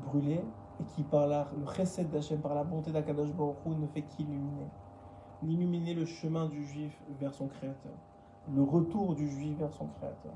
brûler, 0.05 0.41
et 0.83 0.95
qui 0.95 1.03
par 1.03 1.27
la, 1.27 1.49
le 1.59 1.66
chesed 1.73 2.11
d'Hachem, 2.11 2.40
par 2.40 2.55
la 2.55 2.64
bonté 2.64 2.90
d'Akadosh 2.90 3.33
Baruch 3.33 3.57
Hu, 3.66 3.71
ne 3.71 3.87
fait 3.87 4.03
qu'illuminer. 4.03 4.66
Illuminer 5.42 5.95
le 5.95 6.07
chemin 6.07 6.47
du 6.47 6.64
juif 6.64 6.97
vers 7.18 7.35
son 7.35 7.49
créateur, 7.49 7.92
le 8.55 8.62
retour 8.62 9.14
du 9.14 9.29
juif 9.29 9.59
vers 9.59 9.73
son 9.73 9.87
créateur. 9.87 10.35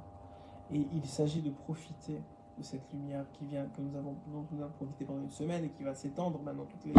Et 0.73 0.87
il 0.93 1.05
s'agit 1.07 1.43
de 1.43 1.51
profiter 1.51 2.21
de 2.59 2.63
cette 2.63 2.91
lumière 2.93 3.25
qui 3.33 3.45
vient, 3.45 3.67
que 3.67 3.81
nous 3.81 3.97
avons, 3.97 4.15
dont 4.33 4.45
nous 4.51 4.63
avons 4.63 4.73
profité 4.73 5.05
pendant 5.05 5.21
une 5.21 5.31
semaine 5.31 5.65
et 5.65 5.69
qui 5.71 5.85
va 5.85 5.95
s'étendre 5.95 6.41
maintenant, 6.43 6.65
toutes 6.65 6.85
les 6.87 6.93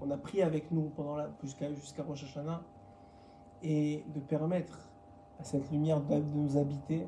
qu'on 0.00 0.10
a 0.10 0.16
pris 0.16 0.42
avec 0.42 0.70
nous 0.72 0.90
pendant 0.96 1.18
jusqu'à 1.42 1.72
jusqu'à 1.72 2.02
Rosh 2.02 2.24
Hashanah, 2.24 2.62
et 3.62 4.04
de 4.12 4.20
permettre 4.20 4.90
à 5.38 5.44
cette 5.44 5.70
lumière 5.70 6.00
de 6.00 6.16
nous 6.16 6.56
habiter 6.56 7.06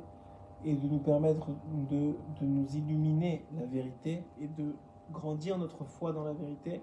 et 0.64 0.74
de 0.74 0.88
nous 0.88 0.98
permettre 0.98 1.48
de, 1.90 2.14
de 2.40 2.46
nous 2.46 2.66
illuminer 2.76 3.44
la 3.56 3.66
vérité 3.66 4.24
et 4.40 4.46
de 4.46 4.74
grandir 5.12 5.58
notre 5.58 5.84
foi 5.84 6.12
dans 6.12 6.24
la 6.24 6.32
vérité. 6.32 6.82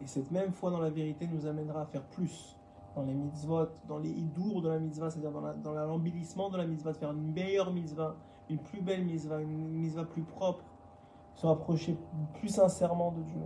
Et 0.00 0.06
cette 0.06 0.30
même 0.30 0.52
foi 0.52 0.70
dans 0.70 0.80
la 0.80 0.90
vérité 0.90 1.26
nous 1.26 1.46
amènera 1.46 1.82
à 1.82 1.86
faire 1.86 2.02
plus 2.02 2.56
dans 2.94 3.02
les 3.02 3.14
mitzvot, 3.14 3.68
dans 3.88 3.98
les 3.98 4.10
idours 4.10 4.62
de 4.62 4.68
la 4.68 4.78
mitzvah, 4.78 5.10
c'est-à-dire 5.10 5.32
dans 5.62 5.72
l'embellissement 5.72 6.50
de 6.50 6.58
la 6.58 6.66
mitzvah, 6.66 6.92
de 6.92 6.98
faire 6.98 7.12
une 7.12 7.32
meilleure 7.32 7.72
mitzvah, 7.72 8.16
une 8.50 8.58
plus 8.58 8.82
belle 8.82 9.04
mitzvah, 9.04 9.40
une 9.40 9.70
mitzvah 9.70 10.04
plus 10.04 10.22
propre, 10.22 10.64
se 11.34 11.46
rapprocher 11.46 11.96
plus 12.34 12.48
sincèrement 12.48 13.12
de 13.12 13.22
Dieu, 13.22 13.42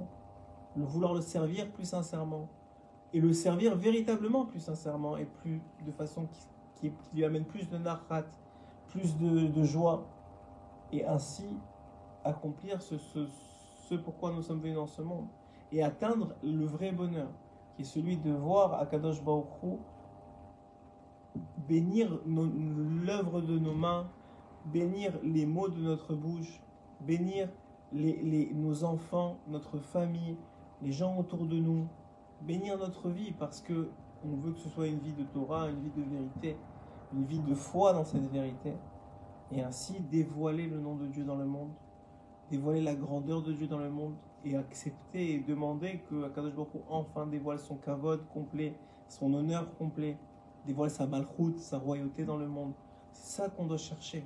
le 0.77 0.85
vouloir 0.85 1.15
le 1.15 1.21
servir 1.21 1.71
plus 1.71 1.85
sincèrement, 1.85 2.49
et 3.13 3.21
le 3.21 3.33
servir 3.33 3.77
véritablement 3.77 4.47
plus 4.47 4.61
sincèrement, 4.61 5.17
et 5.17 5.27
plus 5.27 5.61
de 5.85 5.93
façon 5.93 6.27
qui, 6.81 6.93
lui 7.15 7.25
amène 7.25 7.45
plus 7.45 7.69
de 7.71 7.79
narrat, 7.79 8.25
plus 8.89 9.17
de, 9.17 9.65
joie, 9.65 10.05
et 10.93 11.07
ainsi 11.07 11.47
accomplir 12.25 12.83
ce, 12.83 12.97
ce 13.89 13.95
pourquoi 13.95 14.33
nous 14.33 14.43
sommes 14.43 14.61
venus 14.61 14.77
dans 14.77 14.87
ce 14.87 15.03
monde, 15.03 15.29
et 15.71 15.83
atteindre 15.83 16.35
le 16.43 16.65
vrai 16.65 16.91
bonheur, 16.93 17.29
qui 17.75 17.83
est 17.83 17.85
celui 17.85 18.17
de 18.17 18.33
voir 18.33 18.75
Akadosh 18.81 19.23
Baruch 19.23 19.79
bénir 21.69 22.19
l'œuvre 22.27 23.41
de 23.41 23.59
nos 23.59 23.75
mains, 23.75 24.09
bénir 24.67 25.13
les 25.23 25.47
mots 25.47 25.69
de 25.69 25.81
notre 25.81 26.15
bouche, 26.15 26.61
bénir 27.01 27.49
nos 27.93 28.85
enfants, 28.85 29.37
notre 29.49 29.79
famille, 29.79 30.37
les 30.83 30.93
gens 30.93 31.17
autour 31.17 31.47
de 31.47 31.57
nous, 31.57 31.87
bénir 32.43 32.79
notre 32.79 33.09
vie 33.11 33.33
parce 33.33 33.61
que 33.61 33.89
on 34.25 34.37
veut 34.37 34.53
que 34.53 34.59
ce 34.59 34.69
soit 34.69 34.89
une 34.89 34.99
vie 34.99 35.13
de 35.13 35.23
Torah, 35.25 35.69
une 35.69 35.81
vie 35.81 35.91
de 35.91 36.03
vérité, 36.03 36.57
une 37.13 37.25
vie 37.25 37.39
de 37.39 37.55
foi 37.55 37.93
dans 37.93 38.05
cette 38.05 38.29
vérité, 38.33 38.73
et 39.53 39.63
ainsi 39.63 40.01
dévoiler 40.01 40.67
le 40.67 40.81
nom 40.81 40.97
de 40.97 41.07
Dieu 41.07 41.25
dans 41.25 41.37
le 41.37 41.45
monde, 41.45 41.71
dévoiler 42.51 42.81
la 42.83 42.95
grandeur 42.95 43.43
de 43.43 43.53
Dieu 43.53 43.67
dans 43.67 43.79
le 43.79 43.91
monde, 43.91 44.15
et 44.47 44.57
accepter 44.57 45.35
et 45.35 45.39
demander 45.41 46.01
que 46.09 46.25
Akadosh 46.25 46.55
Baruch 46.55 46.69
enfin 46.89 47.27
dévoile 47.27 47.59
son 47.59 47.77
kavod 47.77 48.27
complet, 48.33 48.75
son 49.09 49.35
honneur 49.35 49.75
complet, 49.77 50.17
dévoile 50.65 50.91
sa 50.91 51.07
malchoute, 51.07 51.59
sa 51.59 51.79
royauté 51.79 52.25
dans 52.25 52.37
le 52.37 52.47
monde. 52.47 52.73
C'est 53.13 53.43
ça 53.43 53.49
qu'on 53.49 53.67
doit 53.67 53.77
chercher. 53.77 54.25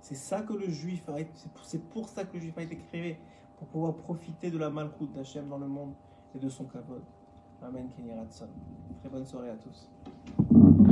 C'est 0.00 0.14
ça 0.14 0.42
que 0.42 0.52
le 0.52 0.68
juif 0.68 1.08
a 1.08 1.20
été, 1.20 1.30
c'est 1.62 1.82
pour 1.90 2.08
ça 2.08 2.24
que 2.24 2.34
le 2.34 2.40
juif 2.40 2.58
a 2.58 2.62
été 2.62 2.76
créé, 2.76 3.18
pour 3.56 3.68
pouvoir 3.68 3.94
profiter 3.94 4.50
de 4.50 4.58
la 4.58 4.68
malchoute 4.68 5.12
d'Hachem 5.12 5.48
dans 5.48 5.58
le 5.58 5.68
monde 5.68 5.94
et 6.34 6.38
de 6.38 6.48
son 6.48 6.64
kavod. 6.64 7.02
Amen, 7.62 7.88
Kenny 7.96 8.10
Très 9.00 9.08
bonne 9.08 9.24
soirée 9.24 9.50
à 9.50 9.56
tous. 9.56 9.88